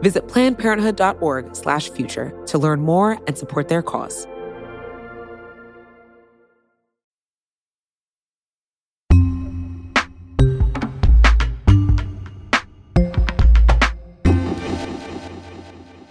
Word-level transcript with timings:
Visit 0.00 0.26
plannedparenthood.org/future 0.28 2.44
to 2.46 2.58
learn 2.58 2.80
more 2.80 3.18
and 3.26 3.38
support 3.38 3.68
their 3.68 3.82
cause. 3.82 4.26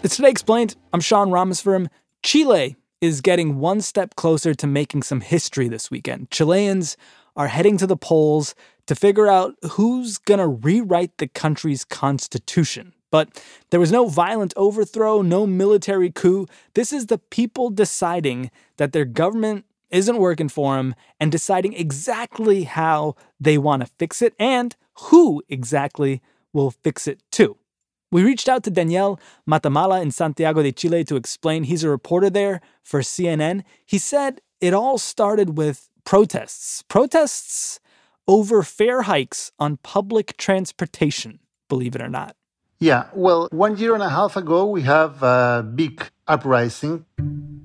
It's 0.04 0.16
Today 0.16 0.30
Explained. 0.30 0.76
I'm 0.94 1.02
Sean 1.02 1.32
Rameswaram. 1.32 1.88
Chile 2.24 2.78
is 3.02 3.20
getting 3.20 3.60
one 3.60 3.82
step 3.82 4.16
closer 4.16 4.54
to 4.54 4.66
making 4.66 5.04
some 5.04 5.20
history 5.20 5.68
this 5.68 5.92
weekend. 5.92 6.32
Chileans 6.32 6.96
are 7.36 7.48
heading 7.48 7.76
to 7.78 7.86
the 7.86 7.98
polls 7.98 8.56
to 8.86 8.96
figure 8.96 9.28
out 9.28 9.56
who's 9.72 10.18
going 10.18 10.40
to 10.40 10.48
rewrite 10.48 11.18
the 11.18 11.28
country's 11.28 11.84
constitution. 11.84 12.94
But 13.12 13.42
there 13.70 13.80
was 13.80 13.92
no 13.92 14.08
violent 14.08 14.54
overthrow, 14.56 15.22
no 15.22 15.48
military 15.48 16.12
coup. 16.12 16.48
This 16.74 16.92
is 16.92 17.08
the 17.08 17.18
people 17.18 17.70
deciding 17.70 18.52
that 18.78 18.92
their 18.92 19.06
government 19.06 19.66
isn't 19.90 20.18
working 20.18 20.50
for 20.50 20.76
them 20.76 20.96
and 21.20 21.32
deciding 21.32 21.74
exactly 21.74 22.64
how 22.64 23.16
they 23.40 23.58
want 23.58 23.82
to 23.82 23.92
fix 23.98 24.22
it 24.22 24.34
and 24.38 24.76
who 25.04 25.42
exactly 25.48 26.22
will 26.54 26.72
fix 26.72 27.08
it 27.08 27.22
too. 27.32 27.58
We 28.12 28.24
reached 28.24 28.48
out 28.48 28.64
to 28.64 28.72
Daniel 28.72 29.20
Matamala 29.50 30.02
in 30.02 30.12
Santiago 30.12 30.64
de 30.64 30.72
Chile 30.72 31.04
to 31.06 31.18
explain. 31.18 31.64
He's 31.64 31.84
a 31.84 31.90
reporter 31.90 32.30
there 32.30 32.62
for 32.82 33.02
CNN. 33.02 33.64
He 33.86 33.98
said 33.98 34.40
it 34.62 34.74
all 34.74 34.98
started 34.98 35.58
with 35.58 35.90
protests. 36.06 36.84
Protests 36.88 37.82
over 38.28 38.64
fare 38.64 39.04
hikes 39.04 39.52
on 39.60 39.78
public 39.78 40.38
transportation, 40.38 41.40
believe 41.68 41.96
it 41.96 42.02
or 42.02 42.10
not. 42.10 42.37
Yeah, 42.80 43.06
well, 43.16 43.48
one 43.52 43.76
year 43.78 43.96
and 43.96 44.04
a 44.04 44.10
half 44.10 44.36
ago, 44.36 44.68
we 44.68 44.84
have 44.84 45.24
a 45.24 45.64
big 45.64 46.00
uprising 46.28 47.06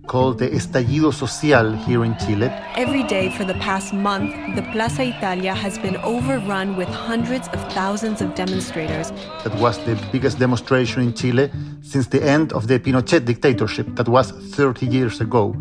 called 0.06 0.38
the 0.38 0.48
Estallido 0.48 1.12
Social 1.12 1.76
here 1.76 2.02
in 2.02 2.16
Chile. 2.16 2.48
Every 2.76 3.02
day 3.02 3.28
for 3.28 3.44
the 3.44 3.52
past 3.60 3.92
month, 3.92 4.34
the 4.56 4.62
Plaza 4.72 5.02
Italia 5.02 5.54
has 5.54 5.76
been 5.78 5.96
overrun 5.98 6.78
with 6.78 6.88
hundreds 6.88 7.46
of 7.48 7.60
thousands 7.74 8.22
of 8.22 8.34
demonstrators. 8.34 9.10
That 9.44 9.54
was 9.56 9.76
the 9.84 10.00
biggest 10.12 10.38
demonstration 10.38 11.02
in 11.02 11.12
Chile 11.12 11.50
since 11.82 12.06
the 12.06 12.22
end 12.24 12.54
of 12.54 12.66
the 12.66 12.78
Pinochet 12.78 13.26
dictatorship, 13.26 13.94
that 13.96 14.08
was 14.08 14.30
30 14.30 14.86
years 14.86 15.20
ago. 15.20 15.54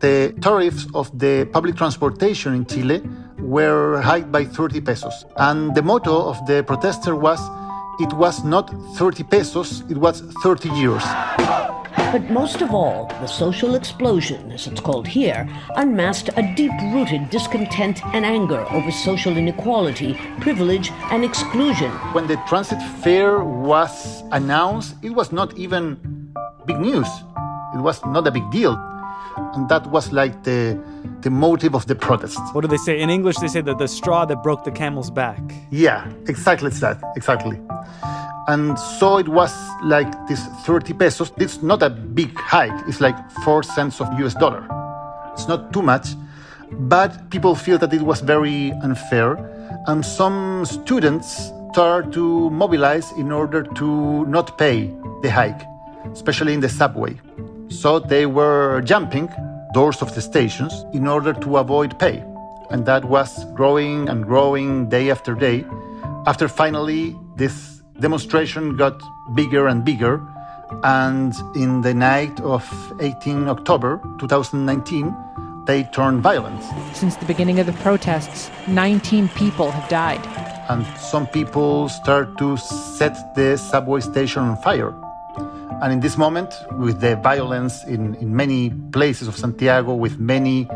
The 0.00 0.34
tariffs 0.40 0.86
of 0.94 1.10
the 1.18 1.44
public 1.52 1.76
transportation 1.76 2.54
in 2.54 2.64
Chile 2.64 3.02
were 3.40 4.00
hiked 4.00 4.32
by 4.32 4.46
30 4.46 4.80
pesos. 4.80 5.26
And 5.36 5.74
the 5.74 5.82
motto 5.82 6.30
of 6.30 6.46
the 6.46 6.64
protester 6.66 7.14
was 7.14 7.40
it 7.98 8.12
was 8.12 8.44
not 8.44 8.70
30 8.96 9.24
pesos, 9.24 9.82
it 9.90 9.96
was 9.96 10.20
30 10.42 10.68
years. 10.70 11.02
But 12.12 12.30
most 12.30 12.62
of 12.62 12.72
all, 12.72 13.06
the 13.20 13.26
social 13.26 13.74
explosion, 13.74 14.52
as 14.52 14.66
it's 14.66 14.80
called 14.80 15.06
here, 15.06 15.48
unmasked 15.76 16.30
a 16.36 16.54
deep 16.54 16.72
rooted 16.92 17.30
discontent 17.30 18.04
and 18.14 18.24
anger 18.24 18.64
over 18.70 18.90
social 18.90 19.36
inequality, 19.36 20.14
privilege, 20.40 20.90
and 21.10 21.24
exclusion. 21.24 21.90
When 22.12 22.26
the 22.26 22.36
transit 22.48 22.80
fare 23.02 23.42
was 23.42 24.22
announced, 24.30 24.94
it 25.02 25.10
was 25.10 25.32
not 25.32 25.56
even 25.58 26.32
big 26.66 26.78
news. 26.78 27.08
It 27.74 27.80
was 27.80 28.04
not 28.06 28.26
a 28.26 28.30
big 28.30 28.50
deal. 28.50 28.95
And 29.36 29.68
that 29.68 29.86
was 29.88 30.12
like 30.12 30.44
the, 30.44 30.78
the 31.20 31.30
motive 31.30 31.74
of 31.74 31.86
the 31.86 31.94
protests. 31.94 32.40
What 32.52 32.62
do 32.62 32.68
they 32.68 32.76
say? 32.76 33.00
In 33.00 33.10
English, 33.10 33.36
they 33.36 33.48
say 33.48 33.60
that 33.62 33.78
the 33.78 33.88
straw 33.88 34.24
that 34.24 34.42
broke 34.42 34.64
the 34.64 34.70
camel's 34.70 35.10
back. 35.10 35.40
Yeah, 35.70 36.10
exactly 36.26 36.68
it's 36.68 36.80
that. 36.80 36.98
Exactly. 37.16 37.60
And 38.48 38.78
so 38.78 39.18
it 39.18 39.28
was 39.28 39.52
like 39.82 40.10
this 40.28 40.46
30 40.64 40.92
pesos. 40.94 41.32
It's 41.36 41.62
not 41.62 41.82
a 41.82 41.90
big 41.90 42.34
hike. 42.36 42.86
It's 42.86 43.00
like 43.00 43.16
four 43.44 43.62
cents 43.62 44.00
of 44.00 44.08
US 44.20 44.34
dollar. 44.34 44.66
It's 45.32 45.48
not 45.48 45.72
too 45.72 45.82
much, 45.82 46.14
but 46.70 47.28
people 47.30 47.54
feel 47.54 47.78
that 47.78 47.92
it 47.92 48.02
was 48.02 48.20
very 48.20 48.72
unfair. 48.82 49.36
And 49.86 50.04
some 50.04 50.64
students 50.64 51.50
start 51.72 52.12
to 52.12 52.48
mobilize 52.50 53.12
in 53.18 53.30
order 53.30 53.62
to 53.62 54.24
not 54.26 54.56
pay 54.56 54.94
the 55.22 55.30
hike, 55.30 55.60
especially 56.12 56.54
in 56.54 56.60
the 56.60 56.68
subway. 56.68 57.20
So 57.68 57.98
they 57.98 58.26
were 58.26 58.80
jumping 58.82 59.28
doors 59.74 60.00
of 60.00 60.14
the 60.14 60.20
stations 60.20 60.84
in 60.92 61.06
order 61.06 61.32
to 61.32 61.56
avoid 61.58 61.98
pay. 61.98 62.24
And 62.70 62.86
that 62.86 63.04
was 63.04 63.44
growing 63.54 64.08
and 64.08 64.24
growing 64.24 64.88
day 64.88 65.10
after 65.10 65.34
day. 65.34 65.64
After 66.26 66.48
finally 66.48 67.16
this 67.36 67.82
demonstration 68.00 68.76
got 68.76 69.00
bigger 69.34 69.66
and 69.68 69.84
bigger. 69.84 70.20
And 70.82 71.34
in 71.54 71.82
the 71.82 71.94
night 71.94 72.40
of 72.40 72.64
18 73.00 73.48
October 73.48 74.00
2019, 74.18 75.14
they 75.66 75.84
turned 75.84 76.22
violent. 76.22 76.62
Since 76.94 77.16
the 77.16 77.26
beginning 77.26 77.58
of 77.58 77.66
the 77.66 77.72
protests, 77.74 78.50
19 78.68 79.28
people 79.30 79.70
have 79.70 79.88
died. 79.88 80.24
And 80.68 80.86
some 80.98 81.26
people 81.26 81.88
start 81.88 82.38
to 82.38 82.56
set 82.56 83.34
the 83.34 83.56
subway 83.56 84.00
station 84.00 84.42
on 84.42 84.56
fire. 84.56 84.94
And 85.82 85.92
in 85.92 86.00
this 86.00 86.16
moment, 86.16 86.54
with 86.78 87.00
the 87.00 87.16
violence 87.16 87.84
in, 87.84 88.14
in 88.14 88.34
many 88.34 88.70
places 88.92 89.28
of 89.28 89.36
Santiago, 89.36 89.94
with 89.94 90.18
many 90.18 90.68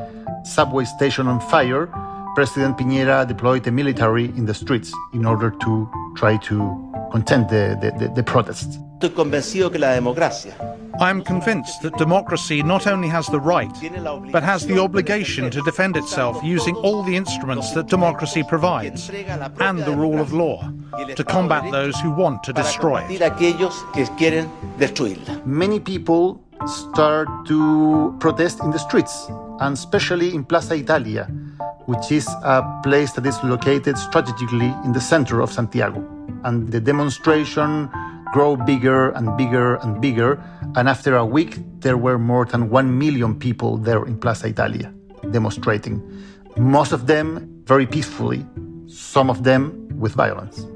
subway 0.44 0.84
stations 0.84 1.26
on 1.26 1.40
fire, 1.40 1.86
President 2.34 2.76
Piñera 2.76 3.26
deployed 3.26 3.64
the 3.64 3.72
military 3.72 4.26
in 4.26 4.44
the 4.44 4.54
streets 4.54 4.92
in 5.12 5.24
order 5.24 5.50
to 5.50 5.88
try 6.16 6.36
to 6.38 6.58
contain 7.10 7.46
the, 7.48 7.78
the, 7.80 7.90
the, 7.98 8.14
the 8.14 8.22
protests. 8.22 8.78
Estoy 9.00 9.14
convencido 9.14 9.70
que 9.70 9.78
la 9.78 9.92
democracia 9.92 10.54
I 11.00 11.08
am 11.08 11.22
convinced 11.22 11.80
that 11.80 11.96
democracy 11.96 12.62
not 12.62 12.86
only 12.86 13.08
has 13.08 13.26
the 13.28 13.40
right, 13.40 13.72
but 14.30 14.42
has 14.42 14.66
the 14.66 14.78
obligation 14.78 15.48
to 15.48 15.62
defend 15.62 15.96
itself 15.96 16.38
using 16.44 16.76
all 16.76 17.02
the 17.02 17.16
instruments 17.16 17.72
that 17.72 17.86
democracy 17.86 18.42
provides 18.42 19.08
and 19.58 19.78
the 19.86 19.96
rule 19.96 20.20
of 20.20 20.34
law 20.34 20.70
to 21.16 21.24
combat 21.24 21.72
those 21.72 21.98
who 22.00 22.10
want 22.10 22.42
to 22.42 22.52
destroy 22.52 23.00
it. 23.08 23.22
aquellos 23.22 23.74
que 23.94 24.04
quieren 24.18 24.50
destruirla. 24.78 25.46
Many 25.46 25.80
people 25.80 26.38
start 26.66 27.26
to 27.46 28.14
protest 28.20 28.60
in 28.60 28.70
the 28.70 28.78
streets, 28.78 29.30
and 29.60 29.72
especially 29.72 30.34
in 30.34 30.44
Plaza 30.44 30.74
Italia, 30.74 31.26
which 31.86 32.12
is 32.12 32.28
a 32.44 32.62
place 32.82 33.12
that 33.12 33.24
is 33.24 33.42
located 33.42 33.96
strategically 33.96 34.74
in 34.84 34.92
the 34.92 35.00
center 35.00 35.40
of 35.40 35.50
Santiago. 35.50 36.04
And 36.44 36.70
the 36.70 36.80
demonstration 36.80 37.88
grow 38.32 38.56
bigger 38.56 39.10
and 39.10 39.36
bigger 39.36 39.76
and 39.76 40.00
bigger. 40.00 40.42
And 40.76 40.88
after 40.88 41.16
a 41.16 41.24
week, 41.24 41.58
there 41.80 41.96
were 41.96 42.18
more 42.18 42.44
than 42.44 42.70
1 42.70 42.98
million 42.98 43.38
people 43.38 43.76
there 43.76 44.04
in 44.04 44.18
Plaza 44.18 44.48
Italia 44.48 44.92
demonstrating. 45.30 46.02
Most 46.56 46.92
of 46.92 47.06
them 47.06 47.62
very 47.64 47.86
peacefully, 47.86 48.44
some 48.86 49.30
of 49.30 49.44
them 49.44 49.88
with 49.98 50.12
violence. 50.14 50.66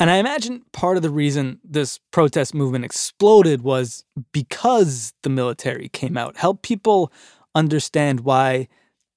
And 0.00 0.10
I 0.10 0.16
imagine 0.16 0.62
part 0.72 0.96
of 0.96 1.02
the 1.02 1.10
reason 1.10 1.60
this 1.64 1.98
protest 2.10 2.54
movement 2.54 2.84
exploded 2.84 3.62
was 3.62 4.04
because 4.32 5.14
the 5.22 5.30
military 5.30 5.88
came 5.88 6.16
out. 6.16 6.36
Help 6.36 6.62
people 6.62 7.12
understand 7.54 8.20
why 8.20 8.68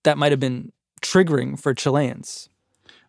that 0.04 0.18
might 0.18 0.32
have 0.32 0.40
been 0.40 0.72
triggering 1.02 1.60
for 1.60 1.74
Chileans. 1.74 2.50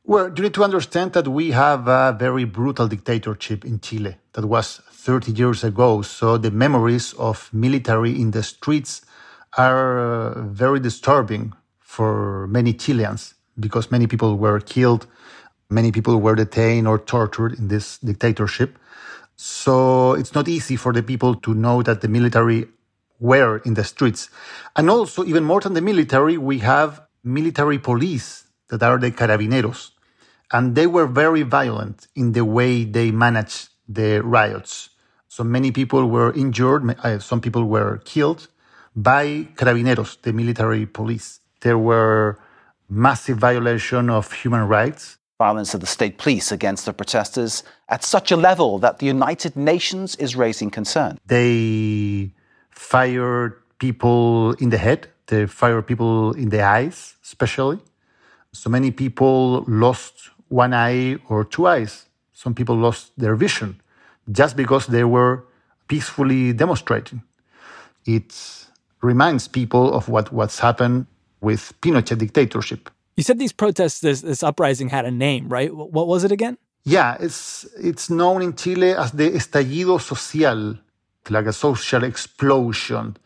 Well, 0.09 0.33
you 0.35 0.43
need 0.43 0.55
to 0.55 0.65
understand 0.65 1.13
that 1.13 1.29
we 1.29 1.51
have 1.51 1.87
a 1.87 2.17
very 2.19 2.45
brutal 2.45 2.89
dictatorship 2.89 3.63
in 3.63 3.79
Chile 3.81 4.17
that 4.33 4.47
was 4.47 4.81
30 4.91 5.33
years 5.33 5.63
ago. 5.63 6.01
So 6.01 6.39
the 6.39 6.51
memories 6.51 7.13
of 7.19 7.51
military 7.53 8.19
in 8.19 8.31
the 8.31 8.43
streets 8.43 9.03
are 9.59 9.99
uh, 9.99 10.41
very 10.45 10.81
disturbing 10.81 11.53
for 11.81 12.47
many 12.47 12.73
Chileans 12.73 13.35
because 13.61 13.91
many 13.91 14.07
people 14.07 14.39
were 14.39 14.61
killed, 14.61 15.07
many 15.69 15.93
people 15.93 16.17
were 16.17 16.35
detained 16.35 16.89
or 16.89 16.99
tortured 16.99 17.59
in 17.59 17.69
this 17.69 17.99
dictatorship. 17.99 18.79
So 19.37 20.15
it's 20.15 20.35
not 20.35 20.49
easy 20.49 20.77
for 20.77 20.95
the 20.95 21.03
people 21.03 21.35
to 21.35 21.53
know 21.53 21.83
that 21.83 22.01
the 22.01 22.09
military 22.09 22.67
were 23.21 23.59
in 23.59 23.75
the 23.75 23.85
streets. 23.85 24.31
And 24.75 24.89
also, 24.89 25.23
even 25.27 25.45
more 25.45 25.61
than 25.61 25.75
the 25.75 25.83
military, 25.83 26.39
we 26.39 26.61
have 26.61 27.03
military 27.23 27.79
police 27.79 28.45
that 28.71 28.83
are 28.83 28.97
the 28.97 29.11
carabineros 29.11 29.91
and 30.53 30.75
they 30.75 30.87
were 30.87 31.07
very 31.07 31.43
violent 31.43 32.09
in 32.15 32.33
the 32.33 32.45
way 32.45 32.85
they 32.85 33.11
managed 33.11 33.69
the 33.89 34.23
riots. 34.23 34.91
So 35.29 35.45
many 35.45 35.71
people 35.71 36.07
were 36.07 36.33
injured, 36.33 36.97
uh, 37.05 37.19
some 37.19 37.41
people 37.41 37.65
were 37.65 37.99
killed 38.05 38.49
by 38.97 39.49
carabineros, 39.55 40.21
the 40.23 40.33
military 40.33 40.87
police. 40.87 41.41
There 41.61 41.79
were 41.79 42.39
massive 42.89 43.39
violation 43.39 44.11
of 44.11 44.33
human 44.33 44.67
rights. 44.67 45.19
Violence 45.39 45.75
of 45.75 45.81
the 45.81 45.87
state 45.87 46.19
police 46.19 46.51
against 46.51 46.87
the 46.87 46.93
protesters 46.93 47.63
at 47.89 48.03
such 48.03 48.33
a 48.33 48.37
level 48.37 48.79
that 48.79 48.99
the 48.99 49.07
United 49.07 49.55
Nations 49.55 50.17
is 50.17 50.35
raising 50.35 50.71
concern. 50.71 51.19
They 51.27 52.33
fired 52.71 53.63
people 53.79 54.53
in 54.55 54.71
the 54.71 54.79
head, 54.79 55.09
they 55.27 55.47
fired 55.47 55.87
people 55.87 56.33
in 56.33 56.49
the 56.49 56.63
eyes, 56.63 57.15
especially. 57.23 57.79
So 58.53 58.71
many 58.71 58.91
people 58.91 59.65
lost 59.69 60.31
one 60.49 60.75
eye 60.75 61.17
or 61.29 61.45
two 61.45 61.67
eyes. 61.67 62.07
Some 62.33 62.55
people 62.55 62.77
lost 62.77 63.13
their 63.17 63.37
vision 63.37 63.81
just 64.31 64.57
because 64.57 64.87
they 64.87 65.05
were 65.05 65.45
peacefully 65.89 66.53
demonstrating. 66.53 67.23
It 68.05 68.67
reminds 69.03 69.49
people 69.49 69.93
of 69.95 70.09
what, 70.09 70.33
what's 70.33 70.59
happened 70.59 71.07
with 71.41 71.73
Pinochet 71.81 72.19
dictatorship. 72.19 72.91
You 73.17 73.23
said 73.23 73.39
these 73.39 73.53
protests, 73.53 74.01
this, 74.01 74.21
this 74.21 74.43
uprising 74.43 74.89
had 74.91 75.05
a 75.05 75.11
name, 75.11 75.49
right? 75.49 75.75
What 75.75 76.07
was 76.07 76.25
it 76.25 76.33
again? 76.33 76.57
Yeah, 76.85 77.17
it's, 77.21 77.67
it's 77.79 78.09
known 78.09 78.43
in 78.43 78.55
Chile 78.55 78.93
as 78.93 79.13
the 79.13 79.31
estallido 79.31 80.01
social, 80.01 80.79
like 81.29 81.47
a 81.47 81.53
social 81.53 82.05
explosion. 82.05 83.17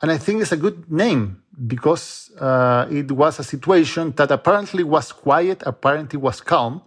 And 0.00 0.10
I 0.10 0.18
think 0.18 0.40
it's 0.40 0.52
a 0.52 0.56
good 0.56 0.90
name 0.90 1.39
because 1.66 2.30
uh, 2.40 2.86
it 2.90 3.12
was 3.12 3.38
a 3.38 3.44
situation 3.44 4.12
that 4.12 4.30
apparently 4.30 4.82
was 4.82 5.12
quiet, 5.12 5.62
apparently 5.66 6.18
was 6.18 6.40
calm 6.40 6.82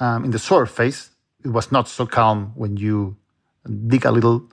um, 0.00 0.24
in 0.24 0.30
the 0.30 0.38
surface. 0.38 1.10
It 1.44 1.48
was 1.48 1.70
not 1.70 1.88
so 1.88 2.06
calm 2.06 2.52
when 2.54 2.76
you 2.76 3.16
dig 3.86 4.04
a 4.04 4.10
little. 4.10 4.44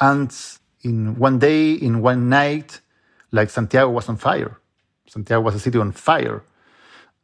And 0.00 0.34
in 0.82 1.16
one 1.18 1.38
day, 1.38 1.72
in 1.72 2.02
one 2.02 2.28
night, 2.28 2.80
like 3.32 3.50
Santiago 3.50 3.90
was 3.90 4.08
on 4.08 4.16
fire. 4.16 4.58
Santiago 5.08 5.40
was 5.42 5.54
a 5.54 5.60
city 5.60 5.78
on 5.78 5.92
fire. 5.92 6.42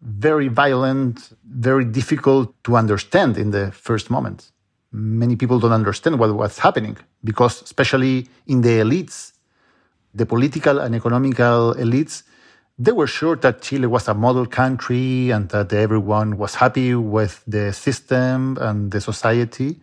Very 0.02 0.48
violent, 0.48 1.30
very 1.44 1.84
difficult 1.84 2.52
to 2.64 2.76
understand 2.76 3.36
in 3.36 3.50
the 3.50 3.70
first 3.70 4.10
moment. 4.10 4.50
Many 4.92 5.36
people 5.36 5.60
don't 5.60 5.72
understand 5.72 6.18
what 6.18 6.34
was 6.34 6.58
happening 6.58 6.96
because, 7.22 7.62
especially 7.62 8.28
in 8.46 8.62
the 8.62 8.80
elites, 8.80 9.32
the 10.14 10.26
political 10.26 10.78
and 10.78 10.94
economical 10.94 11.74
elites, 11.74 12.22
they 12.78 12.92
were 12.92 13.06
sure 13.06 13.36
that 13.36 13.60
Chile 13.60 13.86
was 13.86 14.08
a 14.08 14.14
model 14.14 14.46
country 14.46 15.30
and 15.30 15.48
that 15.50 15.72
everyone 15.72 16.38
was 16.38 16.54
happy 16.54 16.94
with 16.94 17.44
the 17.46 17.72
system 17.72 18.56
and 18.60 18.90
the 18.90 19.00
society, 19.00 19.78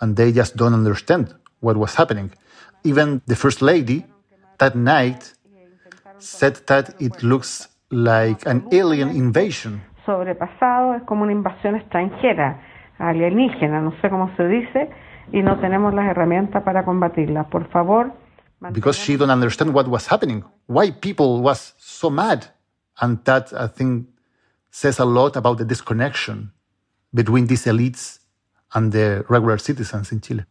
and 0.00 0.16
they 0.16 0.32
just 0.32 0.56
don't 0.56 0.74
understand 0.74 1.34
what 1.60 1.76
was 1.76 1.94
happening. 1.94 2.32
Even 2.84 3.20
the 3.26 3.36
first 3.36 3.62
lady 3.62 4.04
that 4.58 4.74
night 4.74 5.32
said 6.18 6.56
that 6.66 7.00
it 7.00 7.22
looks 7.22 7.68
like 7.90 8.46
an 8.46 8.66
alien 8.72 9.10
invasion. 9.10 9.82
Sobrepasado 10.04 10.94
es 10.94 11.02
como 11.04 11.22
una 11.22 11.32
invasión 11.32 11.76
extranjera, 11.76 12.60
alienígena, 12.98 13.80
no 13.80 13.92
sé 14.00 14.10
cómo 14.10 14.34
se 14.36 14.48
dice, 14.48 14.90
y 15.32 15.42
no 15.42 15.60
tenemos 15.60 15.94
las 15.94 16.06
herramientas 16.06 16.62
para 16.62 16.84
combatirla. 16.84 17.44
Por 17.44 17.68
favor, 17.68 18.12
because 18.72 18.98
she 18.98 19.16
don't 19.16 19.30
understand 19.30 19.72
what 19.72 19.88
was 19.88 20.06
happening, 20.06 20.44
why 20.66 20.90
people 20.90 21.40
was 21.40 21.72
so 21.78 22.10
mad. 22.10 22.48
And 23.00 23.24
that, 23.24 23.52
I 23.52 23.66
think, 23.66 24.08
says 24.70 24.98
a 24.98 25.04
lot 25.04 25.36
about 25.36 25.58
the 25.58 25.64
disconnection 25.64 26.52
between 27.14 27.46
these 27.46 27.64
elites 27.64 28.20
and 28.74 28.92
the 28.92 29.24
regular 29.28 29.58
citizens 29.58 30.12
in 30.12 30.20
Chile. 30.20 30.44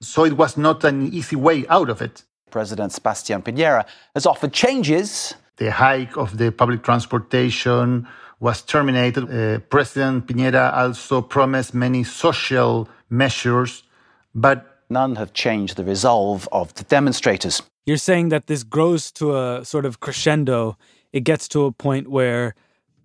So 0.00 0.24
it 0.24 0.36
was 0.36 0.56
not 0.56 0.84
an 0.84 1.12
easy 1.12 1.36
way 1.36 1.66
out 1.68 1.88
of 1.88 2.02
it. 2.02 2.24
President 2.50 2.92
Sebastián 2.92 3.42
Piñera 3.42 3.84
has 4.14 4.26
offered 4.26 4.52
changes. 4.52 5.34
The 5.56 5.70
hike 5.70 6.16
of 6.16 6.38
the 6.38 6.50
public 6.50 6.82
transportation 6.82 8.06
was 8.40 8.62
terminated. 8.62 9.24
Uh, 9.24 9.58
President 9.68 10.26
Piñera 10.26 10.72
also 10.76 11.20
promised 11.22 11.74
many 11.74 12.04
social 12.04 12.88
measures, 13.10 13.82
but 14.34 14.77
none 14.90 15.16
have 15.16 15.32
changed 15.32 15.76
the 15.76 15.84
resolve 15.84 16.48
of 16.52 16.74
the 16.74 16.84
demonstrators. 16.84 17.62
You're 17.86 17.96
saying 17.96 18.28
that 18.30 18.46
this 18.46 18.64
grows 18.64 19.10
to 19.12 19.36
a 19.36 19.64
sort 19.64 19.86
of 19.86 20.00
crescendo. 20.00 20.76
It 21.12 21.20
gets 21.20 21.48
to 21.48 21.64
a 21.64 21.72
point 21.72 22.10
where 22.10 22.54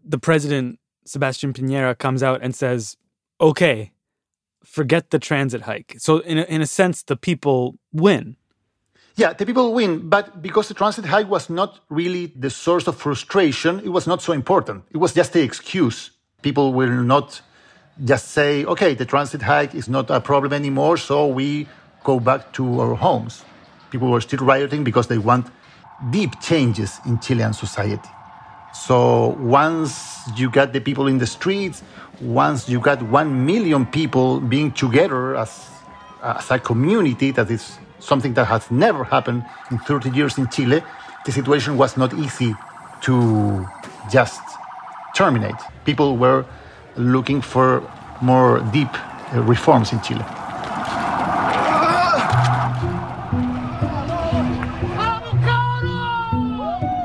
the 0.03 0.19
president, 0.19 0.79
Sebastian 1.05 1.53
Piñera, 1.53 1.97
comes 1.97 2.21
out 2.21 2.41
and 2.41 2.53
says, 2.53 2.97
okay, 3.39 3.91
forget 4.63 5.09
the 5.09 5.19
transit 5.19 5.61
hike. 5.61 5.95
So, 5.99 6.19
in 6.19 6.37
a, 6.37 6.43
in 6.43 6.61
a 6.61 6.65
sense, 6.65 7.03
the 7.03 7.15
people 7.15 7.77
win. 7.91 8.35
Yeah, 9.15 9.33
the 9.33 9.45
people 9.45 9.73
win, 9.73 10.09
but 10.09 10.41
because 10.41 10.67
the 10.67 10.73
transit 10.73 11.05
hike 11.05 11.29
was 11.29 11.49
not 11.49 11.81
really 11.89 12.33
the 12.35 12.49
source 12.49 12.87
of 12.87 12.97
frustration, 12.97 13.79
it 13.79 13.89
was 13.89 14.07
not 14.07 14.21
so 14.21 14.33
important. 14.33 14.83
It 14.91 14.97
was 14.97 15.13
just 15.13 15.33
the 15.33 15.41
excuse. 15.43 16.11
People 16.41 16.73
will 16.73 16.89
not 16.89 17.41
just 18.03 18.29
say, 18.29 18.65
okay, 18.65 18.93
the 18.95 19.05
transit 19.05 19.41
hike 19.41 19.75
is 19.75 19.87
not 19.87 20.09
a 20.09 20.19
problem 20.19 20.53
anymore, 20.53 20.97
so 20.97 21.27
we 21.27 21.67
go 22.03 22.19
back 22.19 22.51
to 22.53 22.79
our 22.81 22.95
homes. 22.95 23.43
People 23.91 24.09
were 24.09 24.21
still 24.21 24.39
rioting 24.39 24.83
because 24.83 25.07
they 25.07 25.17
want 25.17 25.47
deep 26.09 26.39
changes 26.41 26.99
in 27.05 27.19
Chilean 27.19 27.53
society. 27.53 28.09
So 28.73 29.37
once 29.39 30.27
you 30.35 30.49
got 30.49 30.73
the 30.73 30.81
people 30.81 31.07
in 31.07 31.19
the 31.19 31.27
streets, 31.27 31.83
once 32.19 32.67
you 32.67 32.79
got 32.79 33.01
one 33.03 33.45
million 33.45 33.85
people 33.85 34.39
being 34.39 34.71
together 34.71 35.35
as, 35.35 35.69
as 36.23 36.49
a 36.49 36.57
community, 36.57 37.31
that 37.31 37.51
is 37.51 37.77
something 37.99 38.33
that 38.33 38.45
has 38.45 38.69
never 38.71 39.03
happened 39.03 39.45
in 39.69 39.77
30 39.77 40.09
years 40.09 40.37
in 40.37 40.47
Chile, 40.49 40.81
the 41.25 41.31
situation 41.31 41.77
was 41.77 41.95
not 41.95 42.13
easy 42.15 42.55
to 43.01 43.67
just 44.11 44.41
terminate. 45.15 45.55
People 45.85 46.17
were 46.17 46.45
looking 46.95 47.41
for 47.41 47.81
more 48.21 48.59
deep 48.71 48.89
uh, 49.33 49.41
reforms 49.41 49.91
in 49.91 50.01
Chile. 50.01 50.23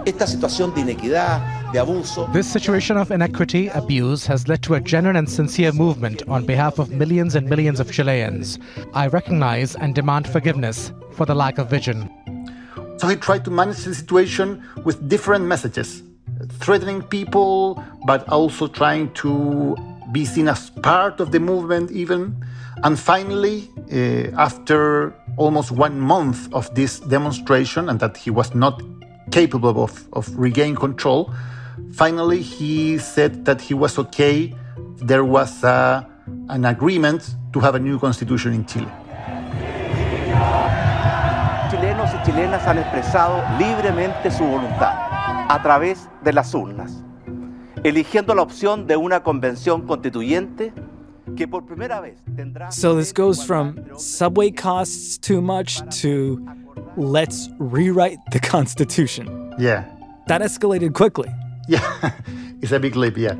Esta 0.06 0.26
situación 0.26 0.74
de 0.74 0.80
inequidad, 0.80 1.72
de. 1.72 2.32
This 2.32 2.50
situation 2.50 2.96
of 2.96 3.10
inequity, 3.10 3.68
abuse, 3.68 4.24
has 4.26 4.48
led 4.48 4.62
to 4.62 4.74
a 4.74 4.80
genuine 4.80 5.16
and 5.16 5.28
sincere 5.28 5.70
movement 5.70 6.22
on 6.28 6.46
behalf 6.46 6.78
of 6.78 6.90
millions 6.90 7.34
and 7.34 7.48
millions 7.48 7.78
of 7.78 7.92
Chileans. 7.92 8.58
I 8.94 9.08
recognize 9.08 9.76
and 9.76 9.94
demand 9.94 10.26
forgiveness 10.26 10.92
for 11.12 11.26
the 11.26 11.34
lack 11.34 11.58
of 11.58 11.68
vision. 11.68 12.08
So 12.96 13.06
he 13.06 13.16
tried 13.16 13.44
to 13.44 13.50
manage 13.50 13.84
the 13.84 13.94
situation 13.94 14.62
with 14.82 15.08
different 15.08 15.44
messages 15.44 16.02
threatening 16.60 17.02
people, 17.02 17.82
but 18.06 18.28
also 18.28 18.66
trying 18.66 19.12
to 19.14 19.76
be 20.12 20.24
seen 20.24 20.48
as 20.48 20.70
part 20.70 21.20
of 21.20 21.32
the 21.32 21.40
movement, 21.40 21.90
even. 21.90 22.44
And 22.82 22.98
finally, 22.98 23.68
uh, 23.92 24.30
after 24.36 25.14
almost 25.36 25.70
one 25.70 26.00
month 26.00 26.52
of 26.52 26.72
this 26.74 27.00
demonstration, 27.00 27.88
and 27.88 28.00
that 28.00 28.16
he 28.16 28.30
was 28.30 28.54
not 28.54 28.82
capable 29.30 29.82
of, 29.82 30.08
of 30.12 30.28
regaining 30.36 30.76
control, 30.76 31.32
finally 31.92 32.40
he 32.40 32.98
said 32.98 33.44
that 33.44 33.60
he 33.60 33.74
was 33.74 33.98
okay. 33.98 34.54
There 34.96 35.24
was 35.24 35.62
a, 35.64 36.06
an 36.48 36.64
agreement 36.64 37.34
to 37.52 37.60
have 37.60 37.74
a 37.74 37.78
new 37.80 37.98
constitution 37.98 38.54
in 38.54 38.64
Chile. 38.66 38.88
Chilenos 41.70 42.14
y 42.14 42.22
chilenas 42.24 42.66
han 42.66 42.78
expresado 42.78 43.42
libremente 43.58 44.30
su 44.30 44.44
voluntad 44.44 45.07
a 45.48 45.62
través 45.62 46.08
de 46.22 46.32
las 46.32 46.54
urnas, 46.54 47.02
eligiendo 47.82 48.34
la 48.34 48.42
opción 48.42 48.86
de 48.86 48.96
una 48.96 49.22
convención 49.22 49.86
constituyente 49.86 50.72
que 51.36 51.48
por 51.48 51.64
primera 51.66 52.00
vez 52.00 52.22
tendrá. 52.36 52.70
So 52.70 52.94
this 52.96 53.12
goes 53.12 53.44
from 53.44 53.76
subway 53.96 54.50
costs 54.50 55.18
too 55.18 55.40
much 55.40 55.80
to 56.02 56.38
let's 56.96 57.48
rewrite 57.58 58.18
the 58.32 58.40
Constitution. 58.40 59.54
Yeah. 59.58 59.84
That 60.26 60.42
escalated 60.42 60.92
quickly. 60.94 61.30
Yeah. 61.68 61.82
It's 62.60 62.72
a 62.72 62.80
big 62.80 62.96
leap, 62.96 63.16
yeah. 63.16 63.36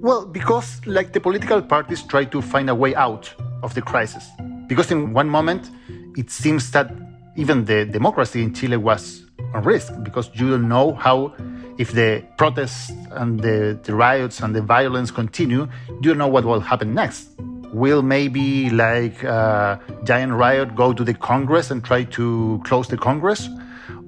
Well, 0.00 0.24
because 0.26 0.80
like 0.86 1.12
the 1.12 1.18
political 1.18 1.60
parties 1.60 2.04
try 2.04 2.24
to 2.26 2.40
find 2.40 2.70
a 2.70 2.74
way 2.74 2.94
out 2.94 3.28
of 3.64 3.74
the 3.74 3.82
crisis. 3.82 4.28
Because 4.68 4.92
in 4.92 5.12
one 5.12 5.28
moment, 5.28 5.68
it 6.16 6.30
seems 6.30 6.70
that 6.70 6.92
even 7.34 7.64
the 7.64 7.84
democracy 7.84 8.44
in 8.44 8.54
Chile 8.54 8.76
was 8.76 9.26
on 9.54 9.62
risk 9.64 9.92
because 10.02 10.30
you 10.34 10.50
don't 10.50 10.68
know 10.68 10.94
how, 10.94 11.34
if 11.78 11.92
the 11.92 12.24
protests 12.36 12.92
and 13.12 13.40
the, 13.40 13.78
the 13.82 13.94
riots 13.94 14.40
and 14.40 14.54
the 14.54 14.62
violence 14.62 15.10
continue, 15.10 15.68
you 15.88 16.10
don't 16.10 16.18
know 16.18 16.28
what 16.28 16.44
will 16.44 16.60
happen 16.60 16.94
next. 16.94 17.28
Will 17.72 18.02
maybe 18.02 18.70
like 18.70 19.22
a 19.22 19.80
giant 20.04 20.32
riot 20.32 20.74
go 20.74 20.92
to 20.92 21.04
the 21.04 21.14
Congress 21.14 21.70
and 21.70 21.84
try 21.84 22.04
to 22.04 22.60
close 22.64 22.88
the 22.88 22.96
Congress? 22.96 23.48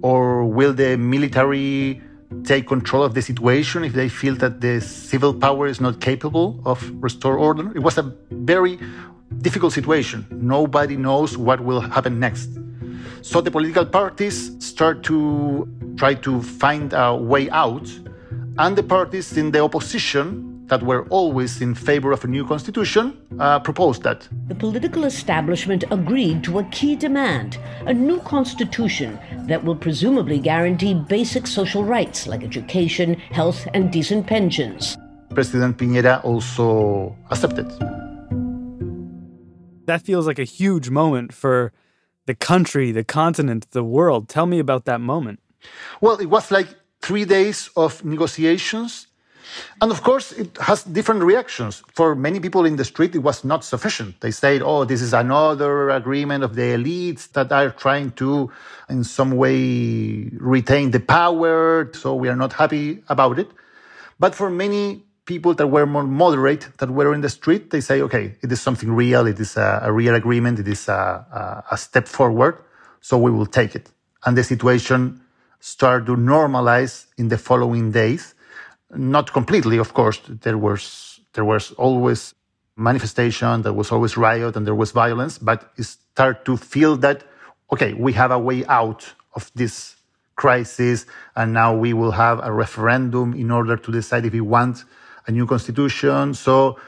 Or 0.03 0.45
will 0.45 0.73
the 0.73 0.97
military 0.97 2.03
take 2.45 2.67
control 2.67 3.05
of 3.05 3.15
the 3.15 3.23
situation 3.23 3.85
if 3.85 3.93
they 3.93 4.09
feel 4.09 4.35
that 4.37 4.61
the 4.61 4.81
civil 4.81 5.33
power 5.35 5.67
is 5.67 5.81
not 5.81 6.01
capable 6.01 6.61
of 6.65 6.91
restore 7.03 7.39
order? 7.39 7.71
It 7.75 7.81
was 7.81 7.99
a 7.99 8.13
very 8.31 8.81
difficult 9.41 9.73
situation. 9.73 10.27
Nobody 10.31 10.97
knows 10.97 11.37
what 11.37 11.61
will 11.61 11.81
happen 11.81 12.19
next. 12.19 12.49
So 13.23 13.41
the 13.41 13.53
political 13.53 13.87
parties 13.87 14.51
start 14.59 15.05
to 15.05 15.69
try 15.97 16.15
to 16.15 16.43
find 16.43 16.93
a 16.93 17.15
way 17.15 17.49
out, 17.51 17.89
and 18.59 18.77
the 18.77 18.83
parties 18.83 19.37
in 19.37 19.53
the 19.53 19.61
opposition 19.61 20.67
that 20.67 20.83
were 20.83 21.07
always 21.09 21.61
in 21.61 21.73
favor 21.73 22.11
of 22.11 22.25
a 22.25 22.27
new 22.27 22.45
constitution 22.45 23.17
uh, 23.39 23.61
proposed 23.61 24.03
that. 24.03 24.29
The 24.49 24.57
political 24.57 25.05
establishment 25.05 25.85
agreed 25.93 26.43
to 26.45 26.59
a 26.59 26.65
key 26.65 26.97
demand 26.97 27.59
a 27.87 27.95
new 27.95 28.19
constitution 28.21 29.21
that 29.47 29.63
will 29.63 29.77
presumably 29.77 30.41
guarantee 30.41 30.95
basic 30.95 31.47
social 31.47 31.85
rights 31.85 32.27
like 32.27 32.43
education, 32.43 33.15
health, 33.15 33.69
and 33.73 33.93
decent 33.93 34.27
pensions. 34.27 34.97
President 35.31 35.79
Piñera 35.79 36.25
also 36.25 37.17
accepted. 37.31 37.69
That 39.87 40.03
feels 40.03 40.27
like 40.27 40.41
a 40.41 40.45
huge 40.45 40.91
moment 40.91 41.33
for 41.33 41.73
the 42.27 42.35
country, 42.35 42.93
the 42.93 43.05
continent, 43.05 43.71
the 43.73 43.85
world. 43.85 44.29
Tell 44.29 44.47
me 44.47 44.59
about 44.59 44.85
that 44.85 45.01
moment. 45.01 45.41
Well, 46.01 46.17
it 46.17 46.27
was 46.27 46.51
like 46.51 46.69
three 47.01 47.25
days 47.25 47.71
of 47.77 48.05
negotiations. 48.05 49.09
And 49.83 49.91
of 49.91 50.03
course, 50.03 50.33
it 50.33 50.57
has 50.59 50.83
different 50.85 51.23
reactions. 51.23 51.83
For 51.95 52.15
many 52.15 52.41
people 52.41 52.65
in 52.65 52.77
the 52.77 52.85
street, 52.85 53.15
it 53.15 53.19
was 53.19 53.45
not 53.45 53.65
sufficient. 53.65 54.21
They 54.21 54.31
said, 54.31 54.63
oh, 54.63 54.85
this 54.85 55.03
is 55.03 55.13
another 55.13 55.91
agreement 55.91 56.43
of 56.43 56.55
the 56.55 56.63
elites 56.63 57.31
that 57.33 57.53
are 57.53 57.71
trying 57.71 58.13
to, 58.13 58.51
in 58.89 59.05
some 59.05 59.33
way, 59.33 60.31
retain 60.39 60.91
the 60.93 61.01
power. 61.01 61.91
So 61.93 62.15
we 62.15 62.29
are 62.29 62.37
not 62.37 62.55
happy 62.55 63.03
about 63.09 63.39
it. 63.39 63.49
But 64.19 64.35
for 64.35 64.49
many 64.49 65.05
people 65.25 65.55
that 65.55 65.67
were 65.69 65.87
more 65.87 66.05
moderate, 66.05 66.69
that 66.79 66.91
were 66.91 67.15
in 67.15 67.21
the 67.21 67.29
street, 67.29 67.71
they 67.71 67.81
say, 67.81 68.01
okay, 68.03 68.35
it 68.43 68.51
is 68.51 68.61
something 68.61 68.93
real. 68.93 69.27
It 69.27 69.39
is 69.39 69.57
a, 69.57 69.81
a 69.85 69.93
real 69.93 70.15
agreement. 70.15 70.59
It 70.59 70.69
is 70.69 70.89
a, 70.89 70.93
a, 70.93 71.75
a, 71.75 71.77
step 71.77 72.09
forward. 72.09 72.59
So 73.01 73.19
we 73.19 73.31
will 73.31 73.47
take 73.47 73.75
it. 73.75 73.91
And 74.25 74.37
the 74.37 74.45
situation 74.45 75.21
started 75.61 76.07
to 76.07 76.17
normalize 76.17 77.07
in 77.17 77.29
the 77.29 77.39
following 77.39 77.93
days. 77.93 78.35
Not 78.95 79.33
completely, 79.33 79.79
of 79.79 79.95
course. 79.95 80.21
There 80.29 80.59
was, 80.59 81.21
there 81.35 81.45
was 81.45 81.71
always 81.73 82.35
manifestation. 82.77 83.63
There 83.63 83.73
was 83.73 83.93
always 83.93 84.17
riot 84.17 84.57
and 84.57 84.67
there 84.67 84.75
was 84.75 84.91
violence, 84.91 85.39
but 85.39 85.73
it 85.77 85.85
started 85.85 86.45
to 86.47 86.57
feel 86.57 86.97
that, 86.99 87.23
okay, 87.73 87.93
we 87.95 88.13
have 88.15 88.33
a 88.33 88.39
way 88.39 88.65
out 88.67 89.13
of 89.35 89.51
this 89.55 89.97
crisis. 90.35 91.07
And 91.37 91.53
now 91.53 91.77
we 91.77 91.93
will 91.93 92.13
have 92.13 92.41
a 92.43 92.53
referendum 92.53 93.35
in 93.35 93.51
order 93.53 93.77
to 93.77 93.93
decide 93.93 94.27
if 94.27 94.33
we 94.33 94.41
want 94.41 94.85
a 95.27 95.33
new 95.33 95.47
constitution. 95.47 96.35
So 96.35 96.79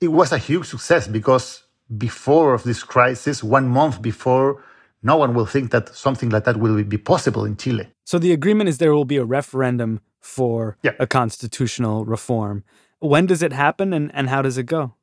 it 0.00 0.08
was 0.08 0.32
a 0.32 0.38
huge 0.38 0.66
success 0.66 1.08
because 1.08 1.62
before 1.96 2.54
of 2.54 2.62
this 2.62 2.82
crisis, 2.82 3.42
one 3.42 3.68
month 3.68 4.00
before, 4.02 4.62
no 5.02 5.16
one 5.16 5.34
will 5.34 5.46
think 5.46 5.70
that 5.72 5.94
something 5.94 6.30
like 6.30 6.44
that 6.44 6.56
will 6.56 6.82
be 6.84 6.98
possible 6.98 7.44
in 7.44 7.56
Chile. 7.56 7.88
So 8.04 8.18
the 8.18 8.32
agreement 8.32 8.68
is 8.68 8.78
there 8.78 8.94
will 8.94 9.04
be 9.04 9.16
a 9.16 9.24
referendum 9.24 10.00
for 10.20 10.76
yeah. 10.82 10.92
a 10.98 11.06
constitutional 11.06 12.04
reform. 12.04 12.64
When 13.00 13.26
does 13.26 13.42
it 13.42 13.52
happen 13.52 13.92
and, 13.92 14.10
and 14.14 14.28
how 14.28 14.42
does 14.42 14.56
it 14.58 14.66
go? 14.66 14.94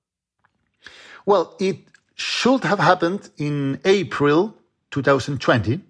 Well, 1.26 1.56
it 1.60 1.78
should 2.16 2.64
have 2.64 2.80
happened 2.80 3.30
in 3.38 3.80
April 3.84 4.56
2020, 4.92 5.82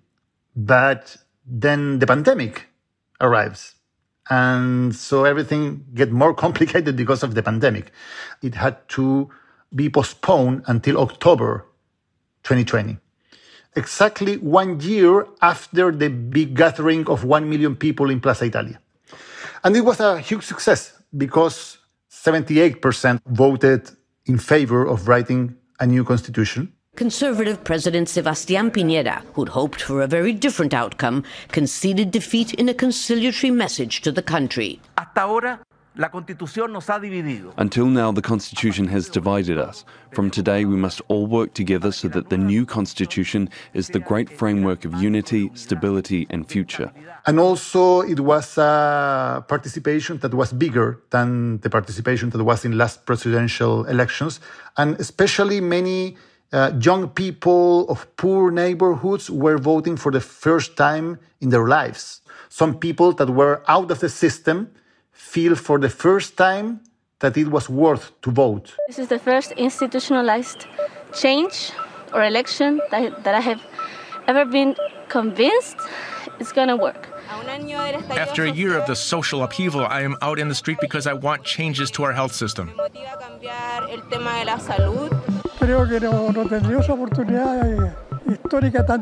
but 0.56 1.18
then 1.46 2.00
the 2.00 2.08
pandemic 2.08 2.68
arrives. 3.22 3.76
And 4.30 4.96
so 4.96 5.26
everything 5.26 5.86
get 5.94 6.12
more 6.12 6.34
complicated 6.46 6.96
because 6.96 7.24
of 7.24 7.36
the 7.36 7.44
pandemic. 7.44 7.92
It 8.42 8.56
had 8.56 8.88
to 8.90 9.30
be 9.74 9.90
postponed 9.90 10.64
until 10.68 10.98
October 10.98 11.66
2020. 12.44 12.98
Exactly 13.76 14.38
one 14.38 14.80
year 14.80 15.28
after 15.42 15.92
the 15.92 16.10
big 16.10 16.56
gathering 16.56 17.08
of 17.08 17.24
1 17.24 17.50
million 17.50 17.76
people 17.76 18.10
in 18.10 18.20
Plaza 18.20 18.46
Italia. 18.46 18.80
And 19.64 19.76
it 19.76 19.82
was 19.82 20.00
a 20.00 20.20
huge 20.20 20.44
success 20.44 20.94
because 21.16 21.78
78% 22.10 23.22
voted 23.28 23.90
in 24.26 24.38
favor 24.38 24.86
of 24.86 25.08
writing 25.08 25.56
a 25.80 25.86
new 25.86 26.04
constitution. 26.04 26.74
Conservative 27.00 27.64
President 27.64 28.10
Sebastián 28.10 28.72
Piñera, 28.72 29.22
who'd 29.34 29.48
hoped 29.48 29.82
for 29.82 30.02
a 30.02 30.08
very 30.08 30.34
different 30.34 30.74
outcome, 30.74 31.24
conceded 31.48 32.12
defeat 32.12 32.54
in 32.56 32.68
a 32.68 32.74
conciliatory 32.74 33.52
message 33.52 34.02
to 34.02 34.12
the 34.12 34.22
country. 34.22 34.82
Until 37.58 37.86
now, 37.86 38.12
the 38.12 38.22
Constitution 38.22 38.88
has 38.88 39.08
divided 39.08 39.58
us. 39.58 39.86
From 40.12 40.30
today, 40.30 40.66
we 40.66 40.76
must 40.76 41.02
all 41.08 41.26
work 41.26 41.54
together 41.54 41.94
so 41.94 42.10
that 42.10 42.30
the 42.30 42.38
new 42.38 42.66
Constitution 42.66 43.50
is 43.74 43.88
the 43.88 44.00
great 44.00 44.30
framework 44.30 44.84
of 44.84 44.94
unity, 44.96 45.52
stability, 45.54 46.28
and 46.30 46.50
future. 46.50 46.92
And 47.26 47.40
also, 47.40 48.02
it 48.02 48.20
was 48.20 48.58
a 48.58 49.46
participation 49.48 50.18
that 50.18 50.34
was 50.34 50.52
bigger 50.52 51.00
than 51.12 51.60
the 51.60 51.70
participation 51.70 52.30
that 52.32 52.44
was 52.44 52.66
in 52.66 52.78
last 52.78 53.06
presidential 53.06 53.86
elections, 53.86 54.42
and 54.76 55.00
especially 55.00 55.62
many 55.62 56.18
uh, 56.52 56.72
young 56.82 57.10
people 57.10 57.88
of 57.90 58.08
poor 58.18 58.52
neighborhoods 58.52 59.30
were 59.30 59.58
voting 59.58 59.98
for 59.98 60.12
the 60.12 60.22
first 60.22 60.76
time 60.76 61.20
in 61.42 61.50
their 61.50 61.68
lives. 61.68 62.22
Some 62.50 62.78
people 62.80 63.12
that 63.14 63.30
were 63.30 63.64
out 63.68 63.92
of 63.92 64.00
the 64.00 64.10
system 64.10 64.72
feel 65.12 65.56
for 65.56 65.78
the 65.80 65.90
first 65.90 66.38
time 66.38 66.82
that 67.20 67.38
it 67.38 67.50
was 67.50 67.70
worth 67.70 68.12
to 68.22 68.32
vote. 68.32 68.76
This 68.88 69.00
is 69.00 69.10
the 69.10 69.20
first 69.20 69.52
institutionalized 69.54 70.66
change 71.14 71.72
or 72.14 72.24
election 72.24 72.82
that, 72.92 73.24
that 73.24 73.36
I 73.36 73.42
have 73.42 73.62
ever 74.28 74.46
been 74.46 74.76
convinced 75.10 75.78
it's 76.40 76.52
going 76.52 76.70
to 76.70 76.78
work. 76.78 77.10
After 78.10 78.46
a 78.46 78.52
year 78.52 78.78
of 78.78 78.88
the 78.88 78.96
social 78.96 79.44
upheaval, 79.44 79.86
I 79.86 80.02
am 80.02 80.16
out 80.22 80.40
in 80.40 80.48
the 80.48 80.56
street 80.56 80.80
because 80.82 81.06
I 81.06 81.14
want 81.14 81.44
changes 81.44 81.92
to 81.92 82.04
our 82.04 82.14
health 82.14 82.34
system. 82.34 82.72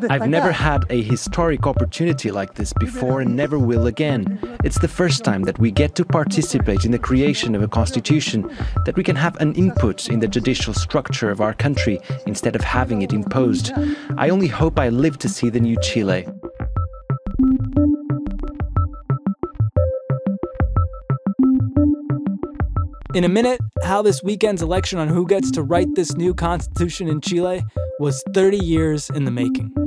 I've 0.10 0.30
never 0.30 0.52
had 0.52 0.86
a 0.90 1.02
historic 1.02 1.66
opportunity 1.66 2.32
like 2.32 2.56
this 2.56 2.74
before 2.74 3.22
and 3.22 3.36
never 3.36 3.58
will 3.58 3.88
again. 3.88 4.40
It's 4.64 4.80
the 4.80 4.88
first 4.88 5.24
time 5.24 5.44
that 5.44 5.60
we 5.60 5.72
get 5.72 5.96
to 5.96 6.06
participate 6.06 6.86
in 6.86 6.92
the 6.92 7.00
creation 7.00 7.56
of 7.56 7.62
a 7.62 7.68
constitution, 7.68 8.50
that 8.86 8.96
we 8.96 9.04
can 9.04 9.16
have 9.16 9.36
an 9.38 9.54
input 9.56 10.10
in 10.10 10.20
the 10.20 10.28
judicial 10.28 10.74
structure 10.74 11.30
of 11.30 11.42
our 11.42 11.54
country 11.54 12.00
instead 12.26 12.56
of 12.56 12.62
having 12.62 13.02
it 13.02 13.14
imposed. 13.14 13.72
I 14.18 14.30
only 14.30 14.48
hope 14.48 14.80
I 14.80 14.90
live 14.90 15.18
to 15.20 15.30
see 15.30 15.50
the 15.50 15.60
new 15.60 15.78
Chile. 15.82 16.28
In 23.18 23.24
a 23.24 23.30
minute, 23.30 23.60
how 23.84 24.04
this 24.04 24.22
weekend's 24.22 24.62
election 24.62 25.00
on 25.00 25.08
who 25.08 25.26
gets 25.26 25.50
to 25.54 25.64
write 25.64 25.88
this 25.96 26.16
new 26.16 26.36
constitution 26.36 27.08
in 27.08 27.20
Chile 27.20 27.64
was 28.00 28.24
30 28.36 28.58
years 28.58 29.10
in 29.10 29.26
the 29.26 29.32
making. 29.32 29.87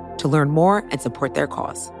to 0.21 0.27
learn 0.27 0.49
more 0.49 0.85
and 0.91 1.01
support 1.01 1.33
their 1.33 1.47
cause. 1.47 1.91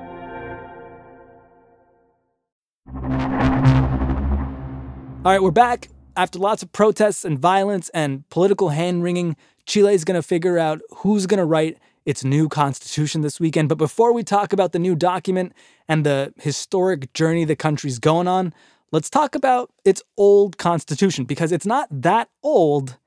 All 5.23 5.31
right, 5.31 5.41
we're 5.41 5.51
back. 5.51 5.89
After 6.17 6.39
lots 6.39 6.63
of 6.63 6.71
protests 6.71 7.23
and 7.23 7.37
violence 7.37 7.89
and 7.89 8.27
political 8.29 8.69
hand 8.69 9.03
wringing, 9.03 9.35
Chile 9.65 9.93
is 9.93 10.03
going 10.03 10.19
to 10.19 10.23
figure 10.23 10.57
out 10.57 10.81
who's 10.97 11.25
going 11.27 11.37
to 11.37 11.45
write 11.45 11.77
its 12.05 12.23
new 12.23 12.49
constitution 12.49 13.21
this 13.21 13.39
weekend. 13.39 13.69
But 13.69 13.77
before 13.77 14.13
we 14.13 14.23
talk 14.23 14.51
about 14.51 14.71
the 14.71 14.79
new 14.79 14.95
document 14.95 15.53
and 15.87 16.05
the 16.05 16.33
historic 16.37 17.13
journey 17.13 17.45
the 17.45 17.55
country's 17.55 17.99
going 17.99 18.27
on, 18.27 18.53
let's 18.91 19.09
talk 19.09 19.35
about 19.35 19.71
its 19.85 20.01
old 20.17 20.57
constitution 20.57 21.25
because 21.25 21.51
it's 21.51 21.65
not 21.65 21.87
that 21.91 22.29
old, 22.43 22.97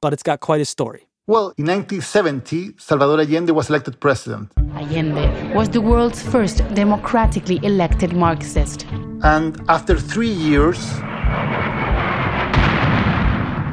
but 0.00 0.12
it's 0.12 0.22
got 0.22 0.40
quite 0.40 0.60
a 0.60 0.66
story. 0.66 1.08
Well, 1.26 1.54
in 1.56 1.64
1970, 1.64 2.74
Salvador 2.76 3.18
Allende 3.18 3.50
was 3.50 3.70
elected 3.70 3.98
president. 3.98 4.52
Allende 4.76 5.54
was 5.54 5.70
the 5.70 5.80
world's 5.80 6.22
first 6.22 6.58
democratically 6.74 7.58
elected 7.62 8.12
Marxist. 8.12 8.84
And 9.22 9.58
after 9.70 9.98
three 9.98 10.28
years, 10.28 10.76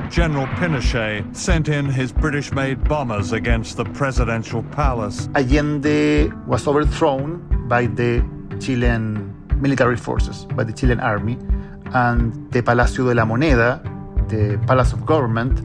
General 0.10 0.48
Pinochet 0.56 1.36
sent 1.36 1.68
in 1.68 1.88
his 1.88 2.14
British 2.14 2.54
made 2.54 2.82
bombers 2.86 3.34
against 3.34 3.76
the 3.76 3.84
presidential 3.84 4.64
palace. 4.72 5.28
Allende 5.36 6.32
was 6.48 6.66
overthrown 6.70 7.68
by 7.68 7.88
the 7.88 8.24
Chilean 8.62 9.36
military 9.58 9.98
forces, 9.98 10.46
by 10.56 10.64
the 10.64 10.72
Chilean 10.72 11.02
army, 11.02 11.38
and 11.94 12.50
the 12.54 12.64
Palacio 12.64 13.10
de 13.10 13.14
la 13.14 13.26
Moneda, 13.26 13.84
the 14.30 14.58
palace 14.68 14.94
of 14.94 15.06
government, 15.06 15.60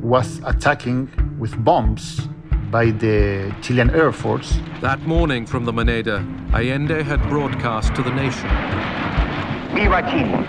was 0.00 0.40
attacking 0.44 1.08
with 1.38 1.56
bombs 1.64 2.28
by 2.70 2.90
the 2.90 3.54
Chilean 3.62 3.90
Air 3.90 4.12
Force. 4.12 4.58
That 4.80 5.00
morning 5.02 5.46
from 5.46 5.64
the 5.64 5.72
Moneda, 5.72 6.22
Allende 6.52 7.02
had 7.02 7.20
broadcast 7.28 7.94
to 7.94 8.02
the 8.02 8.10
nation. 8.10 8.48
Viva 9.74 10.02
Chile, 10.10 10.46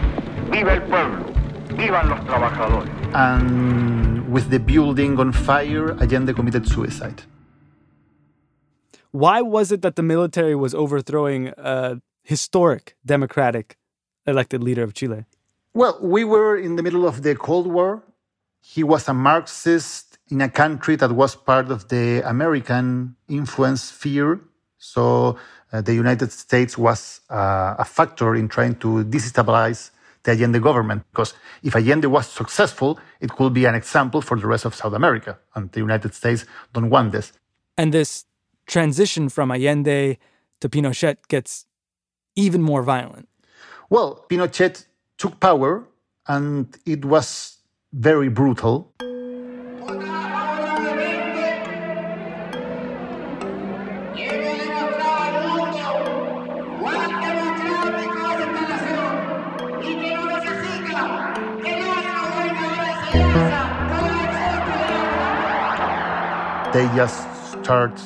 viva 0.51 0.71
el 0.71 0.81
pueblo, 0.81 1.33
vivan 1.75 2.09
los 2.09 2.19
trabajadores. 2.21 2.89
And 3.13 4.31
with 4.31 4.49
the 4.49 4.59
building 4.59 5.19
on 5.19 5.31
fire, 5.31 5.91
Allende 5.99 6.33
committed 6.33 6.67
suicide. 6.67 7.23
Why 9.11 9.41
was 9.41 9.71
it 9.71 9.81
that 9.81 9.95
the 9.95 10.03
military 10.03 10.55
was 10.55 10.75
overthrowing 10.75 11.53
a 11.57 11.99
historic 12.23 12.95
democratic 13.05 13.77
elected 14.27 14.61
leader 14.61 14.83
of 14.83 14.93
Chile? 14.93 15.25
Well, 15.73 15.97
we 16.01 16.23
were 16.23 16.55
in 16.57 16.75
the 16.75 16.83
middle 16.83 17.07
of 17.07 17.23
the 17.23 17.35
Cold 17.35 17.65
War. 17.65 18.03
He 18.73 18.83
was 18.83 19.07
a 19.07 19.15
Marxist 19.15 20.19
in 20.29 20.41
a 20.41 20.49
country 20.49 20.95
that 20.97 21.11
was 21.11 21.35
part 21.35 21.71
of 21.71 21.87
the 21.87 22.21
American 22.23 23.15
influence 23.27 23.81
sphere. 23.85 24.41
So 24.77 25.37
uh, 25.73 25.81
the 25.81 25.95
United 25.95 26.31
States 26.31 26.77
was 26.77 27.21
uh, 27.31 27.73
a 27.79 27.83
factor 27.83 28.35
in 28.35 28.47
trying 28.47 28.75
to 28.75 29.03
destabilize 29.05 29.89
the 30.21 30.33
Allende 30.33 30.59
government. 30.59 31.03
Because 31.11 31.33
if 31.63 31.75
Allende 31.75 32.05
was 32.05 32.27
successful, 32.27 32.99
it 33.19 33.31
could 33.31 33.53
be 33.55 33.65
an 33.65 33.73
example 33.73 34.21
for 34.21 34.37
the 34.37 34.45
rest 34.45 34.65
of 34.65 34.75
South 34.75 34.93
America. 34.93 35.39
And 35.55 35.71
the 35.71 35.79
United 35.79 36.13
States 36.13 36.45
don't 36.71 36.91
want 36.91 37.11
this. 37.11 37.33
And 37.75 37.91
this 37.91 38.25
transition 38.67 39.29
from 39.29 39.49
Allende 39.49 40.19
to 40.61 40.69
Pinochet 40.69 41.17
gets 41.27 41.65
even 42.35 42.61
more 42.61 42.83
violent. 42.83 43.27
Well, 43.89 44.25
Pinochet 44.29 44.85
took 45.17 45.39
power 45.39 45.87
and 46.27 46.77
it 46.85 47.03
was 47.03 47.58
very 47.93 48.29
brutal. 48.29 48.91
They 66.71 66.87
just 66.95 67.17
start 67.63 67.99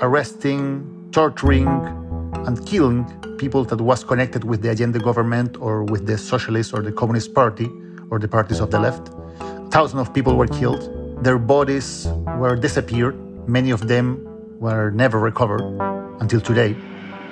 arresting, 0.00 1.08
torturing, 1.10 1.66
and 1.66 2.64
killing 2.64 3.04
people 3.38 3.64
that 3.64 3.80
was 3.80 4.04
connected 4.04 4.44
with 4.44 4.62
the 4.62 4.70
Allende 4.70 5.00
government 5.00 5.56
or 5.60 5.82
with 5.82 6.06
the 6.06 6.16
Socialist 6.16 6.72
or 6.72 6.80
the 6.80 6.92
Communist 6.92 7.34
Party 7.34 7.68
or 8.10 8.18
the 8.18 8.28
parties 8.28 8.60
of 8.60 8.70
the 8.70 8.78
left. 8.78 9.10
Thousands 9.70 10.00
of 10.00 10.14
people 10.14 10.36
were 10.36 10.46
killed. 10.46 10.90
Their 11.22 11.38
bodies 11.38 12.08
were 12.38 12.56
disappeared. 12.56 13.16
Many 13.48 13.70
of 13.70 13.88
them 13.88 14.24
were 14.60 14.90
never 14.90 15.18
recovered 15.18 15.62
until 16.20 16.40
today. 16.40 16.76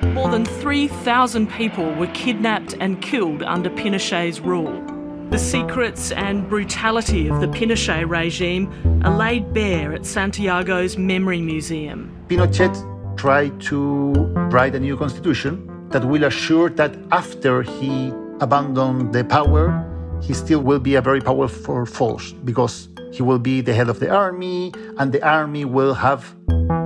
More 0.03 0.31
than 0.31 0.45
3,000 0.45 1.51
people 1.51 1.93
were 1.95 2.07
kidnapped 2.09 2.75
and 2.81 3.01
killed 3.01 3.43
under 3.43 3.71
Pinochet's 3.71 4.41
rule. 4.41 4.83
The 5.31 5.39
secrets 5.39 6.13
and 6.13 6.49
brutality 6.49 7.29
of 7.29 7.41
the 7.41 7.49
Pinochet 7.49 8.09
regime 8.09 8.71
are 9.05 9.17
laid 9.17 9.53
bare 9.53 9.93
at 9.93 10.07
Santiago's 10.07 10.97
Memory 10.97 11.41
Museum. 11.41 12.15
Pinochet 12.29 12.75
tried 13.17 13.61
to 13.63 14.13
write 14.53 14.75
a 14.75 14.81
new 14.81 14.97
constitution 14.97 15.89
that 15.91 16.05
will 16.05 16.25
assure 16.25 16.69
that 16.71 16.97
after 17.11 17.63
he 17.63 18.13
abandoned 18.41 19.13
the 19.13 19.25
power, 19.25 19.85
he 20.23 20.35
still 20.35 20.61
will 20.61 20.79
be 20.79 20.95
a 20.95 21.01
very 21.01 21.21
powerful 21.21 21.87
force 21.87 22.33
because 22.45 22.89
he 23.13 23.23
will 23.23 23.39
be 23.39 23.61
the 23.61 23.73
head 23.73 23.89
of 23.89 24.01
the 24.01 24.11
army 24.11 24.73
and 24.99 25.13
the 25.13 25.23
army 25.27 25.65
will 25.65 25.95
have 25.95 26.35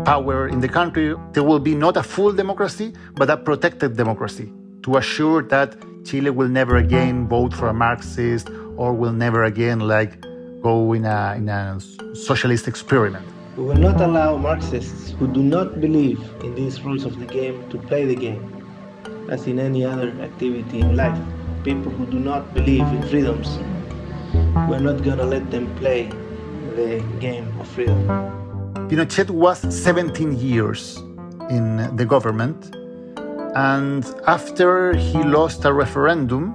power 0.05 0.49
in 0.49 0.61
the 0.61 0.69
country. 0.69 1.14
There 1.33 1.43
will 1.43 1.59
be 1.59 1.75
not 1.75 1.97
a 1.97 2.03
full 2.03 2.33
democracy, 2.33 2.93
but 3.14 3.31
a 3.31 3.37
protected 3.37 3.97
democracy 3.97 4.53
to 4.83 4.97
assure 4.97 5.43
that 5.45 5.77
Chile 6.05 6.31
will 6.31 6.49
never 6.49 6.77
again 6.77 7.29
vote 7.29 7.53
for 7.55 7.69
a 7.69 7.75
Marxist 7.75 8.49
or 8.77 8.93
will 8.93 9.12
never 9.12 9.45
again 9.45 9.81
like 9.81 10.21
go 10.62 10.93
in 10.93 11.05
a, 11.05 11.35
in 11.37 11.49
a 11.49 11.79
socialist 12.14 12.69
experiment. 12.69 13.27
We 13.57 13.64
will 13.64 13.77
not 13.77 14.01
allow 14.01 14.37
Marxists 14.37 15.11
who 15.12 15.27
do 15.27 15.43
not 15.43 15.81
believe 15.81 16.21
in 16.43 16.55
these 16.55 16.81
rules 16.83 17.05
of 17.05 17.19
the 17.19 17.27
game 17.27 17.69
to 17.71 17.79
play 17.79 18.05
the 18.07 18.14
game, 18.14 18.43
as 19.31 19.47
in 19.47 19.59
any 19.59 19.85
other 19.85 20.09
activity 20.23 20.81
in 20.81 20.97
life. 20.97 21.19
People 21.64 21.92
who 21.92 22.07
do 22.07 22.18
not 22.18 22.55
believe 22.55 22.87
in 22.96 23.03
freedoms, 23.09 23.59
we're 24.68 24.81
not 24.81 25.03
gonna 25.03 25.25
let 25.25 25.51
them 25.51 25.66
play 25.77 26.09
the 26.75 27.05
game 27.20 27.46
of 27.61 27.68
freedom. 27.68 28.07
Pinochet 28.88 29.29
was 29.31 29.59
17 29.68 30.38
years 30.38 30.96
in 31.51 31.94
the 31.96 32.07
government 32.07 32.75
and 33.55 34.05
after 34.27 34.94
he 34.96 35.23
lost 35.23 35.64
a 35.64 35.73
referendum, 35.73 36.55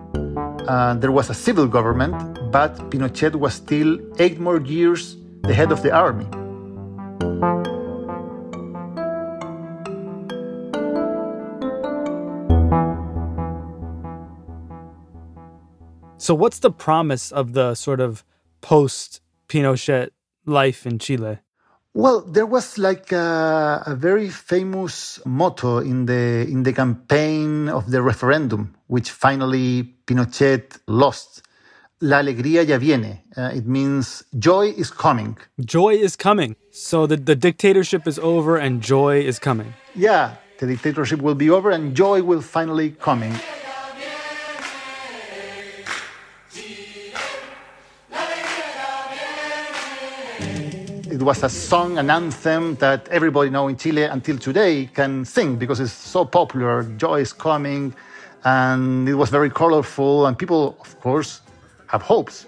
uh, 0.68 0.96
there 0.96 1.12
was 1.12 1.30
a 1.30 1.34
civil 1.34 1.68
government, 1.68 2.16
but 2.52 2.76
Pinochet 2.90 3.36
was 3.36 3.54
still 3.54 4.00
eight 4.18 4.40
more 4.40 4.62
years 4.62 5.18
the 5.44 5.54
head 5.54 5.72
of 5.72 5.84
the 5.84 5.92
army. 5.92 6.26
So, 16.26 16.34
what's 16.34 16.58
the 16.58 16.72
promise 16.72 17.32
of 17.32 17.54
the 17.54 17.76
sort 17.76 18.00
of 18.00 18.24
post 18.60 19.22
Pinochet 19.48 20.10
life 20.48 20.88
in 20.88 20.98
Chile? 20.98 21.38
Well, 21.94 22.22
there 22.22 22.48
was 22.48 22.80
like 22.80 23.12
a, 23.12 23.84
a, 23.86 23.94
very 23.94 24.30
famous 24.30 25.20
motto 25.24 25.78
in 25.78 26.08
the 26.08 26.48
in 26.50 26.64
the 26.64 26.74
campaign 26.74 27.70
of 27.70 27.92
the 27.92 28.02
referendum, 28.02 28.74
which 28.88 29.12
finally 29.12 29.94
Pinochet 30.08 30.80
lost. 30.88 31.44
La 32.02 32.18
alegría 32.24 32.68
ya 32.68 32.80
viene. 32.80 33.22
Uh, 33.38 33.52
it 33.54 33.68
means 33.68 34.24
joy 34.40 34.74
is 34.76 34.90
coming. 34.90 35.38
Joy 35.64 35.94
is 35.94 36.16
coming. 36.16 36.56
So 36.72 37.06
the, 37.06 37.18
the 37.18 37.36
dictatorship 37.36 38.08
is 38.08 38.18
over 38.18 38.58
and 38.58 38.82
joy 38.82 39.20
is 39.20 39.38
coming. 39.38 39.76
Yeah, 39.94 40.38
the 40.58 40.66
dictatorship 40.66 41.22
will 41.22 41.36
be 41.36 41.52
over 41.52 41.70
and 41.70 41.96
joy 41.96 42.24
will 42.24 42.42
finally 42.42 42.96
coming. 43.00 43.36
It 51.16 51.22
was 51.24 51.44
a 51.44 51.50
song, 51.50 51.98
an 51.98 52.10
anthem 52.10 52.76
that 52.76 53.08
everybody 53.08 53.50
now 53.50 53.68
in 53.70 53.78
Chile 53.78 54.04
until 54.04 54.38
today 54.38 54.90
can 54.94 55.24
sing 55.24 55.56
because 55.56 55.80
it's 55.80 55.94
so 55.94 56.26
popular. 56.26 56.84
Joy 56.98 57.22
is 57.22 57.32
coming, 57.32 57.96
and 58.44 59.08
it 59.08 59.14
was 59.14 59.30
very 59.30 59.50
colorful, 59.50 60.26
and 60.26 60.38
people, 60.38 60.76
of 60.82 61.00
course, 61.00 61.40
have 61.88 62.02
hopes. 62.02 62.48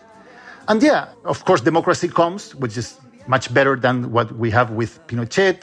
And 0.67 0.83
yeah, 0.83 1.07
of 1.23 1.45
course, 1.45 1.61
democracy 1.61 2.09
comes, 2.09 2.55
which 2.55 2.75
is 2.75 2.97
much 3.25 3.53
better 3.53 3.77
than 3.77 4.11
what 4.11 4.33
we 4.33 4.51
have 4.51 4.71
with 4.71 4.99
Pinochet. 5.07 5.61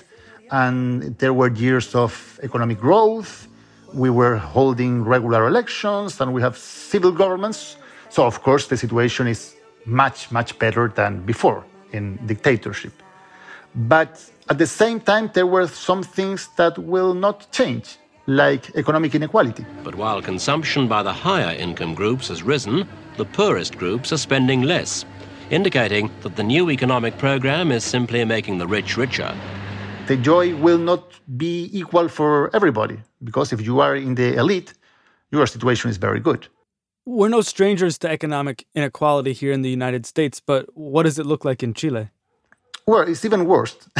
And 0.51 1.19
there 1.19 1.35
were 1.35 1.51
years 1.51 1.95
of 1.95 2.40
economic 2.43 2.81
growth. 2.81 3.49
We 3.93 4.09
were 4.09 4.38
holding 4.38 5.05
regular 5.05 5.47
elections, 5.47 6.23
and 6.23 6.33
we 6.33 6.40
have 6.40 6.57
civil 6.57 7.12
governments. 7.12 7.77
So, 8.09 8.25
of 8.25 8.43
course, 8.43 8.67
the 8.69 8.79
situation 8.79 9.27
is 9.27 9.57
much, 9.85 10.33
much 10.33 10.59
better 10.59 10.88
than 10.88 11.21
before 11.27 11.67
in 11.94 12.04
dictatorship. 12.26 12.92
But 13.74 14.12
at 14.50 14.59
the 14.59 14.66
same 14.66 14.98
time, 15.00 15.30
there 15.37 15.46
were 15.46 15.66
some 15.88 16.02
things 16.02 16.40
that 16.57 16.74
will 16.78 17.14
not 17.14 17.50
change, 17.59 17.87
like 18.26 18.62
economic 18.76 19.14
inequality. 19.14 19.64
But 19.83 19.94
while 19.94 20.20
consumption 20.22 20.88
by 20.88 21.02
the 21.02 21.12
higher 21.12 21.54
income 21.57 21.94
groups 21.94 22.28
has 22.28 22.42
risen, 22.42 22.76
the 23.16 23.24
poorest 23.24 23.72
groups 23.83 24.12
are 24.12 24.22
spending 24.28 24.62
less, 24.62 25.04
indicating 25.50 26.11
that 26.22 26.37
the 26.37 26.42
new 26.42 26.70
economic 26.70 27.14
program 27.18 27.72
is 27.72 27.85
simply 27.85 28.24
making 28.24 28.59
the 28.59 28.66
rich 28.66 28.96
richer. 28.96 29.33
The 30.07 30.16
joy 30.16 30.54
will 30.57 30.83
not 30.92 31.02
be 31.37 31.70
equal 31.72 32.09
for 32.09 32.50
everybody, 32.54 32.98
because 33.22 33.52
if 33.54 33.61
you 33.61 33.80
are 33.80 33.96
in 33.96 34.14
the 34.14 34.35
elite, 34.42 34.74
your 35.30 35.46
situation 35.46 35.90
is 35.90 35.96
very 35.96 36.20
good. 36.20 36.46
We're 37.07 37.29
no 37.29 37.43
strangers 37.43 37.99
to 37.99 38.09
economic 38.09 38.67
inequality 38.75 39.35
here 39.35 39.53
in 39.53 39.61
the 39.61 39.69
United 39.69 40.07
States, 40.07 40.40
but 40.40 40.67
what 40.75 41.03
does 41.03 41.19
it 41.19 41.27
look 41.27 41.45
like 41.45 41.62
in 41.62 41.75
Chile? 41.75 42.09
Well, 42.87 43.03
it's 43.07 43.27
even 43.27 43.45
worse. 43.45 43.77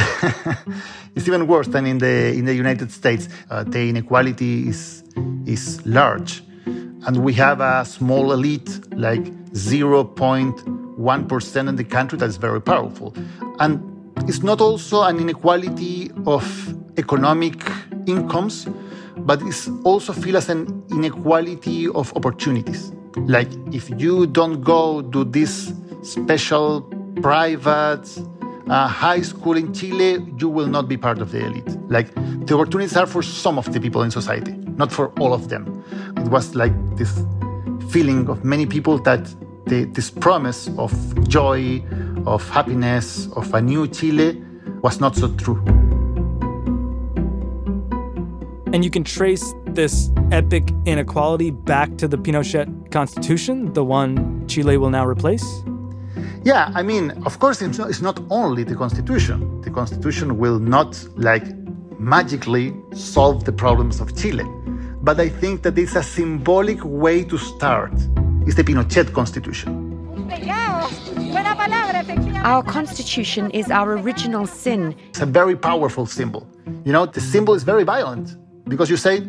it's 1.15 1.27
even 1.27 1.45
worse 1.45 1.67
than 1.67 1.85
in 1.85 1.99
the 1.99 2.33
in 2.33 2.45
the 2.45 2.55
United 2.55 2.91
States. 2.91 3.29
Uh, 3.51 3.63
the 3.63 3.89
inequality 3.89 4.67
is 4.67 5.03
is 5.45 5.85
large, 5.85 6.43
and 6.65 7.17
we 7.17 7.33
have 7.33 7.61
a 7.61 7.85
small 7.85 8.31
elite, 8.31 8.79
like 8.95 9.23
0.1 9.53 11.27
percent 11.29 11.69
in 11.69 11.75
the 11.75 11.83
country, 11.83 12.17
that's 12.17 12.37
very 12.37 12.61
powerful. 12.61 13.13
And 13.59 13.79
it's 14.27 14.41
not 14.41 14.61
also 14.61 15.03
an 15.03 15.19
inequality 15.19 16.09
of 16.25 16.43
economic 16.97 17.55
incomes, 18.07 18.67
but 19.19 19.41
it's 19.43 19.69
also 19.83 20.13
feel 20.13 20.37
as 20.37 20.49
an 20.49 20.83
inequality 20.91 21.87
of 21.87 22.15
opportunities. 22.15 22.91
Like 23.17 23.49
if 23.73 23.89
you 23.99 24.27
don't 24.27 24.61
go 24.61 25.01
to 25.01 25.23
this 25.23 25.73
special 26.01 26.81
private 27.21 28.07
uh, 28.69 28.87
high 28.87 29.21
school 29.21 29.57
in 29.57 29.73
Chile, 29.73 30.25
you 30.37 30.49
will 30.49 30.67
not 30.67 30.87
be 30.87 30.97
part 30.97 31.19
of 31.19 31.31
the 31.31 31.45
elite. 31.45 31.77
Like 31.89 32.13
the 32.45 32.55
opportunities 32.55 32.97
are 32.97 33.05
for 33.05 33.21
some 33.21 33.57
of 33.57 33.71
the 33.71 33.79
people 33.79 34.03
in 34.03 34.11
society, 34.11 34.51
not 34.77 34.91
for 34.91 35.09
all 35.19 35.33
of 35.33 35.49
them. 35.49 35.83
It 36.17 36.29
was 36.29 36.55
like 36.55 36.73
this 36.97 37.11
feeling 37.89 38.27
of 38.29 38.43
many 38.43 38.65
people 38.65 38.97
that 38.99 39.23
the, 39.65 39.85
this 39.85 40.11
promise 40.11 40.69
of 40.77 40.93
joy, 41.27 41.83
of 42.25 42.47
happiness, 42.49 43.27
of 43.35 43.53
a 43.53 43.61
new 43.61 43.87
Chile 43.87 44.43
was 44.81 44.99
not 44.99 45.15
so 45.15 45.33
true. 45.35 45.84
And 48.75 48.83
you 48.83 48.91
can 48.91 49.05
trace 49.05 49.53
this 49.67 50.11
epic 50.33 50.69
inequality 50.85 51.49
back 51.49 51.95
to 51.95 52.09
the 52.09 52.17
Pinochet 52.17 52.91
constitution, 52.91 53.71
the 53.71 53.85
one 53.85 54.45
Chile 54.49 54.75
will 54.75 54.89
now 54.89 55.07
replace? 55.07 55.45
Yeah, 56.43 56.73
I 56.75 56.83
mean, 56.83 57.11
of 57.25 57.39
course, 57.39 57.61
it's 57.61 57.77
not, 57.77 57.89
it's 57.89 58.01
not 58.01 58.19
only 58.29 58.65
the 58.65 58.75
constitution. 58.75 59.61
The 59.61 59.71
constitution 59.71 60.37
will 60.37 60.59
not, 60.59 61.01
like, 61.15 61.45
magically 61.99 62.75
solve 62.93 63.45
the 63.45 63.53
problems 63.53 64.01
of 64.01 64.13
Chile. 64.13 64.43
But 65.01 65.21
I 65.21 65.29
think 65.29 65.61
that 65.63 65.77
it's 65.77 65.95
a 65.95 66.03
symbolic 66.03 66.83
way 66.83 67.23
to 67.23 67.37
start. 67.37 67.93
It's 68.45 68.57
the 68.57 68.65
Pinochet 68.65 69.13
constitution. 69.13 69.71
Our 72.43 72.61
constitution 72.61 73.51
is 73.51 73.71
our 73.71 73.97
original 73.99 74.45
sin. 74.45 74.95
It's 75.11 75.21
a 75.21 75.25
very 75.25 75.55
powerful 75.55 76.05
symbol. 76.05 76.45
You 76.83 76.91
know, 76.91 77.05
the 77.05 77.21
symbol 77.21 77.53
is 77.53 77.63
very 77.63 77.85
violent 77.85 78.35
because 78.67 78.89
you 78.89 78.97
say 78.97 79.23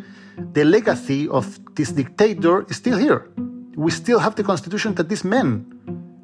the 0.53 0.64
legacy 0.64 1.29
of 1.29 1.59
this 1.75 1.92
dictator 1.92 2.66
is 2.68 2.77
still 2.77 2.99
here. 2.99 3.31
We 3.77 3.90
still 3.90 4.18
have 4.18 4.37
the 4.37 4.42
constitution 4.42 4.94
that 4.94 5.09
these 5.09 5.25
men 5.25 5.66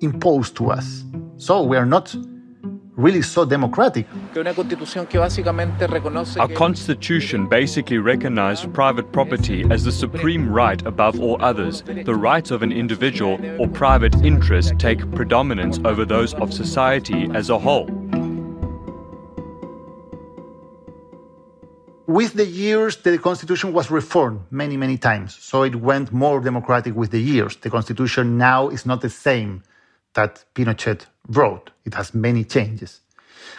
imposed 0.01 0.57
to 0.57 0.71
us. 0.71 1.05
So 1.37 1.63
we 1.63 1.77
are 1.77 1.87
not 1.87 2.15
really 2.97 3.23
so 3.23 3.45
democratic. 3.45 4.07
Our 4.37 4.55
constitution 6.49 7.49
basically 7.49 7.99
recognized 7.99 8.73
private 8.75 9.13
property 9.13 9.65
as 9.71 9.85
the 9.85 9.93
supreme 9.93 10.53
right 10.53 10.85
above 10.87 11.21
all 11.21 11.43
others. 11.43 11.83
The 11.83 12.15
rights 12.15 12.51
of 12.51 12.63
an 12.63 12.73
individual 12.73 13.39
or 13.59 13.69
private 13.69 14.15
interest 14.23 14.79
take 14.79 15.11
predominance 15.13 15.79
over 15.85 16.05
those 16.05 16.35
of 16.35 16.53
society 16.53 17.31
as 17.35 17.51
a 17.51 17.59
whole. 17.59 17.89
With 22.07 22.35
the 22.35 22.47
years, 22.47 22.97
the 22.97 23.17
constitution 23.19 23.73
was 23.73 23.91
reformed 23.91 24.41
many, 24.51 24.77
many 24.77 24.99
times. 24.99 25.37
So 25.41 25.63
it 25.63 25.77
went 25.77 26.13
more 26.13 26.41
democratic 26.41 26.97
with 26.97 27.13
the 27.13 27.21
years. 27.21 27.57
The 27.57 27.71
constitution 27.71 28.37
now 28.37 28.69
is 28.71 28.85
not 28.85 29.01
the 29.03 29.11
same 29.11 29.63
that 30.15 30.45
Pinochet 30.55 31.07
wrote. 31.29 31.71
It 31.85 31.95
has 31.95 32.13
many 32.13 32.45
changes. 32.45 33.01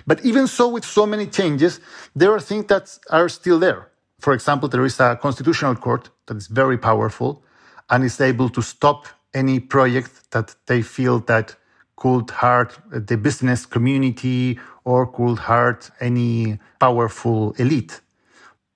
But 0.05 0.23
even 0.25 0.47
so, 0.47 0.67
with 0.67 0.83
so 0.83 1.05
many 1.05 1.27
changes, 1.27 1.79
there 2.15 2.31
are 2.31 2.39
things 2.39 2.65
that 2.67 2.97
are 3.09 3.29
still 3.29 3.59
there. 3.59 3.89
For 4.19 4.33
example, 4.33 4.67
there 4.67 4.85
is 4.85 4.99
a 4.99 5.17
constitutional 5.21 5.75
court 5.75 6.09
that 6.25 6.37
is 6.37 6.47
very 6.47 6.77
powerful 6.77 7.43
and 7.89 8.03
is 8.03 8.19
able 8.19 8.49
to 8.49 8.61
stop 8.61 9.07
any 9.33 9.59
project 9.59 10.31
that 10.31 10.55
they 10.67 10.81
feel 10.81 11.19
that 11.19 11.55
could 11.95 12.29
hurt 12.29 12.77
the 12.91 13.17
business 13.17 13.65
community 13.65 14.59
or 14.83 15.07
could 15.07 15.39
hurt 15.39 15.91
any 16.01 16.59
powerful 16.79 17.53
elite. 17.57 18.01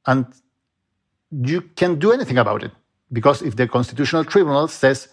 And 0.08 0.26
you 1.32 1.62
can't 1.62 2.00
do 2.00 2.12
anything 2.12 2.38
about 2.38 2.63
it 2.63 2.72
because 3.12 3.41
if 3.41 3.56
the 3.56 3.67
constitutional 3.67 4.24
tribunal 4.24 4.67
says 4.67 5.10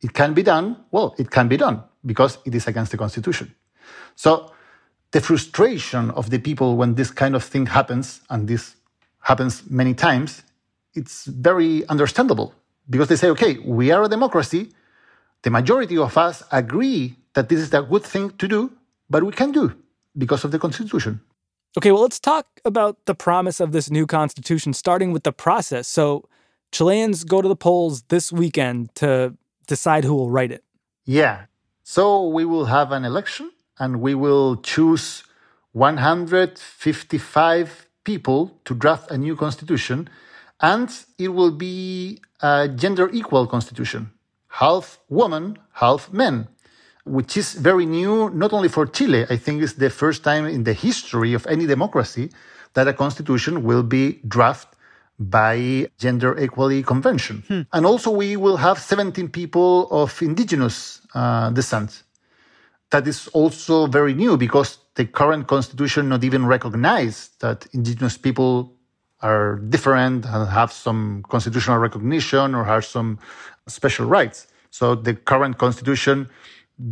it 0.00 0.14
can 0.14 0.32
be 0.32 0.42
done, 0.42 0.76
well, 0.90 1.14
it 1.18 1.30
can 1.30 1.48
be 1.48 1.56
done 1.56 1.82
because 2.06 2.38
it 2.46 2.54
is 2.54 2.66
against 2.66 2.92
the 2.92 2.98
constitution. 2.98 3.54
So 4.14 4.52
the 5.10 5.20
frustration 5.20 6.10
of 6.12 6.30
the 6.30 6.38
people 6.38 6.76
when 6.76 6.94
this 6.94 7.10
kind 7.10 7.34
of 7.34 7.42
thing 7.42 7.66
happens, 7.66 8.20
and 8.30 8.46
this 8.46 8.76
happens 9.20 9.68
many 9.68 9.94
times, 9.94 10.42
it's 10.94 11.24
very 11.26 11.86
understandable 11.88 12.54
because 12.88 13.08
they 13.08 13.16
say, 13.16 13.28
okay, 13.30 13.58
we 13.64 13.90
are 13.90 14.04
a 14.04 14.08
democracy. 14.08 14.72
The 15.42 15.50
majority 15.50 15.98
of 15.98 16.16
us 16.16 16.42
agree 16.52 17.16
that 17.34 17.48
this 17.48 17.60
is 17.60 17.72
a 17.74 17.82
good 17.82 18.04
thing 18.04 18.30
to 18.38 18.48
do, 18.48 18.72
but 19.10 19.22
we 19.22 19.32
can 19.32 19.52
do 19.52 19.74
because 20.16 20.44
of 20.44 20.50
the 20.50 20.58
constitution. 20.58 21.20
Okay, 21.76 21.92
well, 21.92 22.00
let's 22.02 22.18
talk 22.18 22.46
about 22.64 23.04
the 23.04 23.14
promise 23.14 23.60
of 23.60 23.70
this 23.72 23.90
new 23.90 24.06
constitution, 24.06 24.72
starting 24.72 25.12
with 25.12 25.24
the 25.24 25.32
process. 25.32 25.86
So, 25.86 26.26
Chileans 26.72 27.24
go 27.24 27.42
to 27.42 27.48
the 27.48 27.56
polls 27.56 28.02
this 28.08 28.32
weekend 28.32 28.94
to 28.96 29.34
decide 29.66 30.04
who 30.04 30.14
will 30.14 30.30
write 30.30 30.50
it. 30.50 30.64
Yeah. 31.04 31.44
So, 31.82 32.26
we 32.26 32.44
will 32.44 32.66
have 32.66 32.92
an 32.92 33.04
election 33.04 33.50
and 33.78 34.00
we 34.00 34.14
will 34.14 34.56
choose 34.56 35.24
155 35.72 37.86
people 38.04 38.58
to 38.64 38.74
draft 38.74 39.10
a 39.10 39.18
new 39.18 39.36
constitution. 39.36 40.08
And 40.60 40.90
it 41.18 41.28
will 41.28 41.52
be 41.52 42.20
a 42.40 42.68
gender 42.68 43.08
equal 43.12 43.46
constitution 43.46 44.10
half 44.48 44.98
woman, 45.08 45.56
half 45.74 46.12
men 46.12 46.48
which 47.08 47.36
is 47.36 47.54
very 47.54 47.86
new, 47.86 48.30
not 48.30 48.52
only 48.52 48.68
for 48.68 48.86
Chile. 48.86 49.26
I 49.30 49.36
think 49.36 49.62
it's 49.62 49.74
the 49.74 49.90
first 49.90 50.22
time 50.22 50.46
in 50.46 50.64
the 50.64 50.72
history 50.72 51.34
of 51.34 51.46
any 51.46 51.66
democracy 51.66 52.30
that 52.74 52.86
a 52.86 52.92
constitution 52.92 53.64
will 53.64 53.82
be 53.82 54.20
drafted 54.26 54.78
by 55.18 55.88
Gender 55.98 56.36
Equality 56.38 56.82
Convention. 56.82 57.42
Hmm. 57.48 57.62
And 57.72 57.84
also 57.84 58.10
we 58.10 58.36
will 58.36 58.56
have 58.56 58.78
17 58.78 59.28
people 59.28 59.88
of 59.90 60.22
indigenous 60.22 61.00
uh, 61.14 61.50
descent. 61.50 62.04
That 62.90 63.06
is 63.06 63.28
also 63.28 63.86
very 63.86 64.14
new 64.14 64.36
because 64.36 64.78
the 64.94 65.04
current 65.04 65.46
constitution 65.46 66.08
not 66.08 66.24
even 66.24 66.46
recognize 66.46 67.30
that 67.40 67.66
indigenous 67.72 68.16
people 68.16 68.72
are 69.20 69.56
different 69.68 70.24
and 70.24 70.48
have 70.48 70.72
some 70.72 71.24
constitutional 71.28 71.78
recognition 71.78 72.54
or 72.54 72.64
have 72.64 72.84
some 72.84 73.18
special 73.66 74.06
rights. 74.06 74.46
So 74.70 74.94
the 74.94 75.14
current 75.14 75.58
constitution 75.58 76.28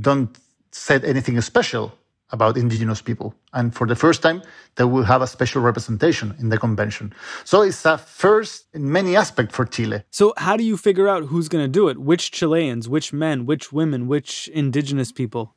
don't 0.00 0.36
say 0.72 1.00
anything 1.04 1.40
special 1.40 1.92
about 2.30 2.56
indigenous 2.56 3.00
people. 3.00 3.34
And 3.52 3.74
for 3.74 3.86
the 3.86 3.94
first 3.94 4.20
time, 4.20 4.42
they 4.74 4.84
will 4.84 5.04
have 5.04 5.22
a 5.22 5.26
special 5.26 5.62
representation 5.62 6.34
in 6.40 6.48
the 6.48 6.58
convention. 6.58 7.14
So 7.44 7.62
it's 7.62 7.84
a 7.86 7.98
first 7.98 8.66
in 8.74 8.90
many 8.90 9.14
aspects 9.16 9.54
for 9.54 9.64
Chile. 9.64 10.02
So 10.10 10.34
how 10.36 10.56
do 10.56 10.64
you 10.64 10.76
figure 10.76 11.08
out 11.08 11.24
who's 11.24 11.48
going 11.48 11.64
to 11.64 11.68
do 11.68 11.88
it? 11.88 11.98
Which 11.98 12.32
Chileans, 12.32 12.88
which 12.88 13.12
men, 13.12 13.46
which 13.46 13.72
women, 13.72 14.08
which 14.08 14.48
indigenous 14.48 15.12
people? 15.12 15.54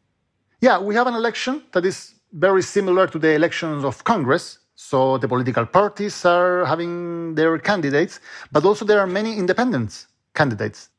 Yeah, 0.62 0.80
we 0.80 0.94
have 0.96 1.08
an 1.08 1.16
election 1.16 1.64
that 1.72 1.86
is 1.86 2.14
very 2.34 2.62
similar 2.62 3.08
to 3.08 3.18
the 3.18 3.34
elections 3.34 3.84
of 3.84 4.04
Congress. 4.04 4.60
So 4.76 5.18
the 5.18 5.28
political 5.28 5.66
parties 5.66 6.24
are 6.24 6.66
having 6.66 7.36
their 7.36 7.58
candidates, 7.58 8.20
but 8.52 8.64
also 8.64 8.86
there 8.86 9.00
are 9.00 9.08
many 9.08 9.38
independent 9.38 10.06
candidates. 10.36 10.90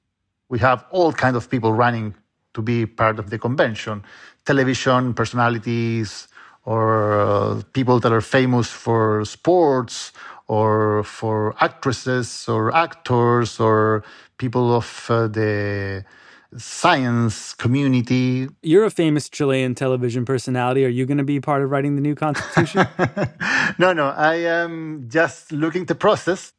We 0.49 0.59
have 0.59 0.85
all 0.90 1.12
kinds 1.12 1.37
of 1.37 1.49
people 1.49 1.73
running 1.73 2.14
to 2.55 2.63
be 2.63 2.87
part 2.87 3.19
of 3.19 3.31
the 3.31 3.39
convention 3.39 4.03
television 4.45 5.15
personalities 5.15 6.29
or 6.65 7.21
uh, 7.21 7.63
people 7.73 8.01
that 8.01 8.13
are 8.13 8.21
famous 8.21 8.69
for 8.69 9.25
sports 9.25 10.13
or 10.47 11.05
for 11.05 11.55
actresses 11.63 12.49
or 12.49 12.75
actors 12.75 13.61
or 13.61 14.03
people 14.39 14.75
of 14.75 15.07
uh, 15.09 15.29
the 15.29 16.05
science 16.57 17.55
community. 17.55 18.49
You're 18.63 18.85
a 18.85 18.91
famous 18.91 19.29
Chilean 19.29 19.75
television 19.75 20.25
personality. 20.25 20.85
Are 20.85 20.89
you 20.89 21.07
going 21.07 21.19
to 21.19 21.25
be 21.25 21.41
part 21.41 21.63
of 21.63 21.71
writing 21.71 21.95
the 21.95 22.01
new 22.01 22.15
constitution? 22.15 22.87
no, 23.79 23.93
no. 23.93 24.09
I 24.09 24.35
am 24.37 25.07
just 25.09 25.53
looking 25.53 25.87
to 25.87 25.95
process. 25.95 26.53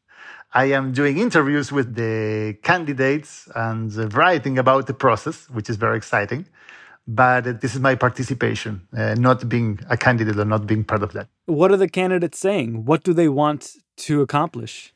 I 0.53 0.65
am 0.65 0.91
doing 0.91 1.17
interviews 1.17 1.71
with 1.71 1.95
the 1.95 2.57
candidates 2.61 3.47
and 3.55 3.91
writing 4.13 4.57
about 4.57 4.87
the 4.87 4.93
process, 4.93 5.49
which 5.49 5.69
is 5.69 5.77
very 5.77 5.97
exciting 5.97 6.45
but 7.07 7.61
this 7.61 7.73
is 7.75 7.81
my 7.81 7.95
participation, 7.95 8.87
uh, 8.95 9.15
not 9.17 9.47
being 9.49 9.79
a 9.89 9.97
candidate 9.97 10.37
or 10.37 10.45
not 10.45 10.67
being 10.67 10.83
part 10.83 11.03
of 11.03 11.13
that. 11.13 11.27
What 11.45 11.71
are 11.71 11.77
the 11.77 11.89
candidates 11.89 12.39
saying? 12.39 12.85
What 12.85 13.03
do 13.03 13.13
they 13.13 13.27
want 13.27 13.75
to 13.97 14.21
accomplish? 14.21 14.93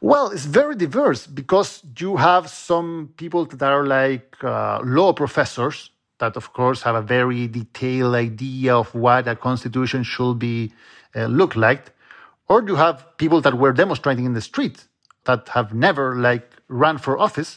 Well, 0.00 0.30
it's 0.30 0.46
very 0.46 0.74
diverse 0.74 1.26
because 1.26 1.82
you 1.98 2.16
have 2.16 2.48
some 2.48 3.12
people 3.16 3.44
that 3.44 3.70
are 3.70 3.86
like 3.86 4.36
uh, 4.42 4.80
law 4.82 5.12
professors 5.12 5.90
that, 6.18 6.36
of 6.36 6.52
course, 6.52 6.82
have 6.82 6.94
a 6.94 7.02
very 7.02 7.48
detailed 7.48 8.14
idea 8.14 8.74
of 8.74 8.94
what 8.94 9.28
a 9.28 9.36
constitution 9.36 10.02
should 10.04 10.38
be 10.38 10.72
uh, 11.14 11.26
look 11.26 11.54
like, 11.56 11.92
or 12.52 12.62
you 12.70 12.76
have 12.76 12.96
people 13.16 13.40
that 13.40 13.54
were 13.62 13.72
demonstrating 13.72 14.26
in 14.26 14.34
the 14.34 14.44
street 14.50 14.76
that 15.24 15.48
have 15.56 15.72
never 15.72 16.06
like 16.28 16.46
run 16.68 16.98
for 16.98 17.18
office, 17.18 17.50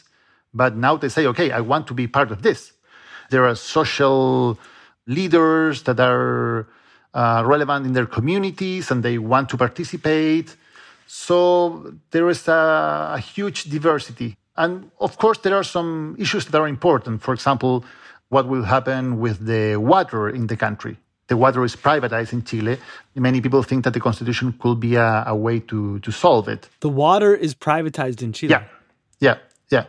but 0.54 0.74
now 0.74 0.96
they 0.96 1.10
say, 1.10 1.26
okay, 1.26 1.50
I 1.50 1.60
want 1.60 1.86
to 1.88 1.94
be 1.94 2.06
part 2.06 2.30
of 2.30 2.40
this. 2.40 2.72
There 3.32 3.44
are 3.44 3.54
social 3.54 4.58
leaders 5.06 5.82
that 5.82 6.00
are 6.00 6.66
uh, 7.12 7.42
relevant 7.44 7.84
in 7.84 7.92
their 7.92 8.06
communities 8.06 8.90
and 8.90 9.02
they 9.02 9.18
want 9.18 9.50
to 9.50 9.56
participate. 9.58 10.56
So 11.06 11.92
there 12.12 12.28
is 12.30 12.48
a, 12.48 12.62
a 13.16 13.18
huge 13.18 13.64
diversity. 13.64 14.38
And 14.56 14.90
of 14.98 15.18
course, 15.18 15.38
there 15.44 15.56
are 15.60 15.68
some 15.76 16.16
issues 16.18 16.46
that 16.46 16.58
are 16.58 16.68
important. 16.68 17.20
For 17.20 17.34
example, 17.34 17.84
what 18.30 18.48
will 18.48 18.64
happen 18.64 19.20
with 19.20 19.44
the 19.44 19.76
water 19.76 20.30
in 20.30 20.46
the 20.46 20.56
country. 20.56 20.96
The 21.28 21.36
water 21.36 21.64
is 21.64 21.74
privatized 21.74 22.32
in 22.32 22.44
Chile. 22.44 22.78
Many 23.14 23.40
people 23.40 23.62
think 23.62 23.84
that 23.84 23.94
the 23.94 24.00
constitution 24.00 24.54
could 24.60 24.78
be 24.78 24.94
a, 24.94 25.24
a 25.26 25.34
way 25.34 25.60
to, 25.60 25.98
to 25.98 26.10
solve 26.12 26.48
it. 26.48 26.68
The 26.80 26.88
water 26.88 27.34
is 27.34 27.54
privatized 27.54 28.22
in 28.22 28.32
Chile. 28.32 28.52
Yeah, 28.52 28.64
yeah, 29.18 29.38
yeah. 29.70 29.86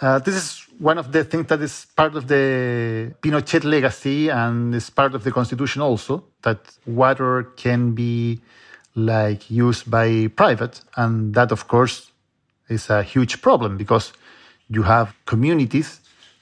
Uh, 0.00 0.18
this 0.20 0.34
is 0.34 0.66
one 0.78 0.98
of 0.98 1.12
the 1.12 1.24
things 1.24 1.46
that 1.46 1.60
is 1.60 1.86
part 1.96 2.16
of 2.16 2.28
the 2.28 3.14
Pinochet 3.22 3.64
legacy 3.64 4.28
and 4.28 4.74
is 4.74 4.90
part 4.90 5.14
of 5.14 5.24
the 5.24 5.30
constitution 5.30 5.82
also 5.82 6.24
that 6.42 6.58
water 6.86 7.44
can 7.56 7.92
be 7.92 8.40
like 8.94 9.50
used 9.50 9.90
by 9.90 10.26
private 10.36 10.80
and 10.96 11.34
that 11.34 11.52
of 11.52 11.68
course 11.68 12.10
is 12.68 12.90
a 12.90 13.02
huge 13.02 13.40
problem 13.40 13.76
because 13.76 14.12
you 14.68 14.82
have 14.82 15.14
communities 15.24 16.00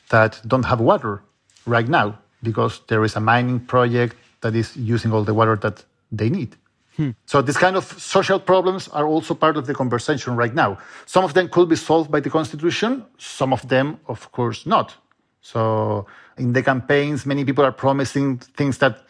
that 0.09 0.41
don't 0.47 0.65
have 0.65 0.81
water 0.81 1.23
right 1.67 1.89
now 1.89 2.19
because 2.43 2.81
there 2.89 3.05
is 3.05 3.17
a 3.17 3.21
mining 3.21 3.61
project 3.61 4.17
that 4.41 4.55
is 4.55 4.77
using 4.77 5.13
all 5.13 5.25
the 5.25 5.35
water 5.35 5.57
that 5.57 5.85
they 6.11 6.29
need. 6.29 6.57
Hmm. 6.97 7.11
So 7.27 7.41
these 7.43 7.57
kind 7.57 7.77
of 7.77 7.85
social 7.85 8.39
problems 8.39 8.89
are 8.89 9.07
also 9.07 9.35
part 9.35 9.57
of 9.57 9.67
the 9.67 9.75
conversation 9.75 10.37
right 10.37 10.55
now. 10.55 10.79
Some 11.07 11.25
of 11.25 11.35
them 11.35 11.49
could 11.49 11.69
be 11.69 11.77
solved 11.77 12.11
by 12.11 12.21
the 12.21 12.31
constitution, 12.31 13.05
some 13.19 13.53
of 13.53 13.69
them, 13.69 14.01
of 14.07 14.33
course, 14.33 14.67
not. 14.67 14.97
So 15.41 16.07
in 16.37 16.53
the 16.53 16.63
campaigns, 16.63 17.25
many 17.25 17.45
people 17.45 17.65
are 17.65 17.73
promising 17.73 18.39
things 18.39 18.79
that 18.79 19.03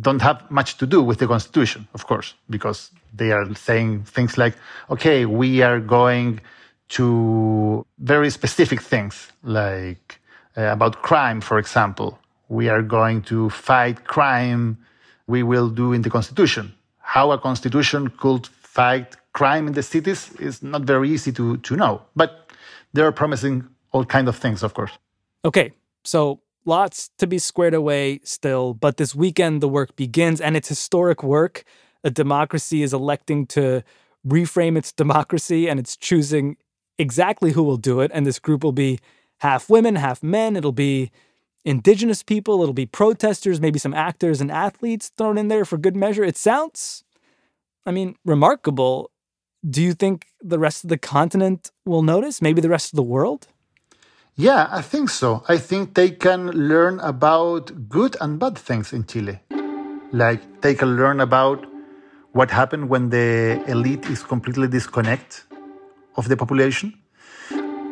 don't 0.00 0.22
have 0.22 0.50
much 0.50 0.76
to 0.78 0.86
do 0.86 1.02
with 1.02 1.18
the 1.18 1.26
constitution, 1.26 1.86
of 1.94 2.06
course, 2.06 2.34
because 2.50 2.90
they 3.12 3.30
are 3.30 3.54
saying 3.54 4.04
things 4.04 4.36
like, 4.36 4.56
okay, 4.90 5.24
we 5.26 5.62
are 5.62 5.78
going 5.78 6.40
to 6.88 7.86
very 7.98 8.30
specific 8.30 8.80
things 8.80 9.28
like 9.42 10.20
uh, 10.56 10.62
about 10.62 11.02
crime, 11.02 11.40
for 11.40 11.58
example. 11.58 12.18
We 12.48 12.68
are 12.68 12.82
going 12.82 13.22
to 13.22 13.50
fight 13.50 14.04
crime 14.04 14.78
we 15.26 15.42
will 15.42 15.70
do 15.70 15.92
in 15.92 16.02
the 16.02 16.10
constitution 16.10 16.74
how 17.04 17.30
a 17.30 17.38
constitution 17.38 18.10
could 18.18 18.46
fight 18.46 19.16
crime 19.34 19.68
in 19.68 19.74
the 19.74 19.82
cities 19.82 20.32
is 20.40 20.62
not 20.62 20.82
very 20.82 21.10
easy 21.10 21.30
to, 21.30 21.58
to 21.58 21.76
know. 21.76 22.02
But 22.16 22.50
they're 22.94 23.12
promising 23.12 23.68
all 23.92 24.04
kind 24.04 24.26
of 24.26 24.36
things, 24.36 24.62
of 24.62 24.74
course. 24.74 24.90
Okay, 25.44 25.70
so 26.02 26.40
lots 26.64 27.10
to 27.18 27.26
be 27.26 27.38
squared 27.38 27.74
away 27.74 28.20
still, 28.24 28.74
but 28.74 28.96
this 28.96 29.14
weekend 29.14 29.60
the 29.60 29.68
work 29.68 29.94
begins 29.96 30.40
and 30.40 30.56
it's 30.56 30.68
historic 30.68 31.22
work. 31.22 31.64
A 32.02 32.10
democracy 32.10 32.82
is 32.82 32.92
electing 32.92 33.46
to 33.48 33.84
reframe 34.26 34.76
its 34.76 34.90
democracy 34.90 35.68
and 35.68 35.78
it's 35.78 35.96
choosing 35.96 36.56
exactly 36.98 37.52
who 37.52 37.62
will 37.62 37.76
do 37.76 38.00
it. 38.00 38.10
And 38.14 38.26
this 38.26 38.38
group 38.38 38.64
will 38.64 38.72
be 38.72 38.98
half 39.38 39.68
women, 39.68 39.96
half 39.96 40.22
men. 40.22 40.56
It'll 40.56 40.72
be 40.72 41.12
indigenous 41.64 42.22
people, 42.22 42.62
it'll 42.62 42.74
be 42.74 42.86
protesters, 42.86 43.60
maybe 43.60 43.78
some 43.78 43.94
actors 43.94 44.40
and 44.40 44.50
athletes 44.50 45.10
thrown 45.16 45.38
in 45.38 45.48
there 45.48 45.64
for 45.64 45.78
good 45.78 45.96
measure. 45.96 46.24
It 46.24 46.36
sounds, 46.36 47.04
I 47.86 47.90
mean, 47.90 48.16
remarkable. 48.24 49.10
Do 49.68 49.82
you 49.82 49.94
think 49.94 50.26
the 50.42 50.58
rest 50.58 50.84
of 50.84 50.90
the 50.90 50.98
continent 50.98 51.70
will 51.86 52.02
notice? 52.02 52.42
Maybe 52.42 52.60
the 52.60 52.68
rest 52.68 52.92
of 52.92 52.96
the 52.96 53.02
world? 53.02 53.48
Yeah, 54.36 54.68
I 54.70 54.82
think 54.82 55.10
so. 55.10 55.44
I 55.48 55.58
think 55.58 55.94
they 55.94 56.10
can 56.10 56.50
learn 56.50 57.00
about 57.00 57.88
good 57.88 58.16
and 58.20 58.38
bad 58.38 58.58
things 58.58 58.92
in 58.92 59.06
Chile. 59.06 59.40
Like 60.12 60.60
they 60.60 60.74
can 60.74 60.96
learn 60.96 61.20
about 61.20 61.64
what 62.32 62.50
happened 62.50 62.88
when 62.88 63.10
the 63.10 63.62
elite 63.68 64.06
is 64.06 64.22
completely 64.24 64.66
disconnected 64.66 65.42
of 66.16 66.28
the 66.28 66.36
population. 66.36 66.94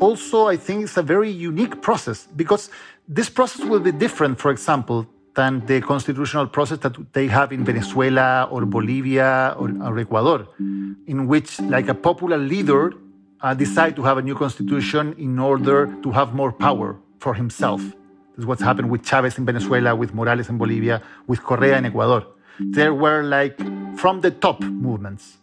Also, 0.01 0.49
I 0.49 0.57
think 0.57 0.83
it's 0.83 0.97
a 0.97 1.03
very 1.03 1.31
unique 1.31 1.81
process 1.81 2.27
because 2.35 2.71
this 3.09 3.29
process 3.29 3.65
will 3.65 3.81
be 3.81 3.93
different, 3.93 4.39
for 4.39 4.51
example, 4.51 5.07
than 5.35 5.65
the 5.67 5.81
constitutional 5.81 6.47
process 6.47 6.79
that 6.79 6.95
they 7.13 7.27
have 7.27 7.53
in 7.53 7.65
Venezuela 7.65 8.49
or 8.51 8.67
Bolivia 8.67 9.55
or, 9.59 9.71
or 9.83 9.99
Ecuador, 9.99 10.47
in 10.59 11.27
which, 11.27 11.59
like 11.61 11.89
a 11.89 11.95
popular 11.95 12.37
leader, 12.39 12.93
uh, 13.41 13.55
decide 13.55 13.97
to 13.97 14.03
have 14.03 14.19
a 14.19 14.23
new 14.23 14.35
constitution 14.35 15.15
in 15.19 15.39
order 15.39 15.95
to 16.03 16.11
have 16.13 16.35
more 16.35 16.53
power 16.53 16.97
for 17.19 17.35
himself. 17.35 17.81
This 17.83 18.39
is 18.39 18.47
what's 18.47 18.63
happened 18.63 18.91
with 18.91 19.05
Chavez 19.05 19.39
in 19.39 19.45
Venezuela, 19.45 19.95
with 19.97 20.15
Morales 20.15 20.49
in 20.49 20.59
Bolivia, 20.59 21.03
with 21.27 21.43
Correa 21.43 21.79
in 21.79 21.87
Ecuador. 21.87 22.27
There 22.61 22.95
were 22.95 23.23
like 23.23 23.59
from 23.97 24.21
the 24.21 24.31
top 24.31 24.61
movements. 24.61 25.39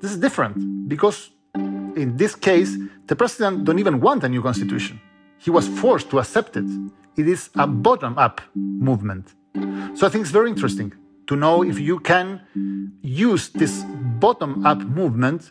This 0.00 0.10
is 0.10 0.18
different 0.18 0.88
because 0.88 1.30
in 1.54 2.16
this 2.16 2.34
case, 2.34 2.76
the 3.06 3.16
president 3.16 3.64
don't 3.64 3.78
even 3.78 4.00
want 4.00 4.24
a 4.24 4.28
new 4.28 4.42
constitution. 4.42 5.00
He 5.38 5.50
was 5.50 5.68
forced 5.68 6.10
to 6.10 6.18
accept 6.18 6.56
it. 6.56 6.66
It 7.16 7.28
is 7.28 7.50
a 7.54 7.66
bottom 7.66 8.18
up 8.18 8.40
movement. 8.54 9.34
So 9.94 10.06
I 10.06 10.10
think 10.10 10.22
it's 10.22 10.30
very 10.30 10.50
interesting 10.50 10.92
to 11.26 11.36
know 11.36 11.62
if 11.62 11.78
you 11.78 11.98
can 12.00 12.40
use 13.02 13.48
this 13.50 13.84
bottom 14.18 14.64
up 14.66 14.78
movement 14.78 15.50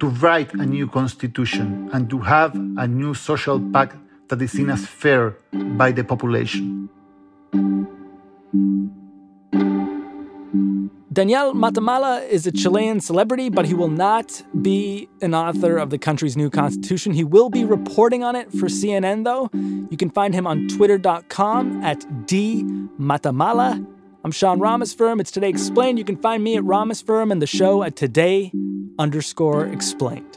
to 0.00 0.06
write 0.20 0.52
a 0.54 0.66
new 0.66 0.86
constitution 0.86 1.90
and 1.92 2.08
to 2.10 2.18
have 2.18 2.54
a 2.54 2.86
new 2.86 3.14
social 3.14 3.60
pact 3.72 3.96
that 4.28 4.40
is 4.42 4.52
seen 4.52 4.70
as 4.70 4.86
fair 4.86 5.36
by 5.52 5.92
the 5.92 6.04
population. 6.04 6.88
Daniel 11.16 11.54
Matamala 11.54 12.28
is 12.28 12.46
a 12.46 12.52
Chilean 12.52 13.00
celebrity, 13.00 13.48
but 13.48 13.64
he 13.64 13.72
will 13.72 13.88
not 13.88 14.42
be 14.60 15.08
an 15.22 15.34
author 15.34 15.78
of 15.78 15.88
the 15.88 15.96
country's 15.96 16.36
new 16.36 16.50
constitution. 16.50 17.14
He 17.14 17.24
will 17.24 17.48
be 17.48 17.64
reporting 17.64 18.22
on 18.22 18.36
it 18.36 18.52
for 18.52 18.66
CNN, 18.66 19.24
though. 19.24 19.48
You 19.54 19.96
can 19.96 20.10
find 20.10 20.34
him 20.34 20.46
on 20.46 20.68
twitter.com 20.68 21.82
at 21.82 22.00
dmatamala. 22.26 23.86
I'm 24.24 24.30
Sean 24.30 24.60
Rameswaram. 24.60 25.18
It's 25.18 25.30
Today 25.30 25.48
Explained. 25.48 25.98
You 25.98 26.04
can 26.04 26.18
find 26.18 26.44
me 26.44 26.54
at 26.58 26.64
Rameswaram 26.64 27.32
and 27.32 27.40
the 27.40 27.46
show 27.46 27.82
at 27.82 27.96
today 27.96 28.52
underscore 28.98 29.64
explained. 29.68 30.36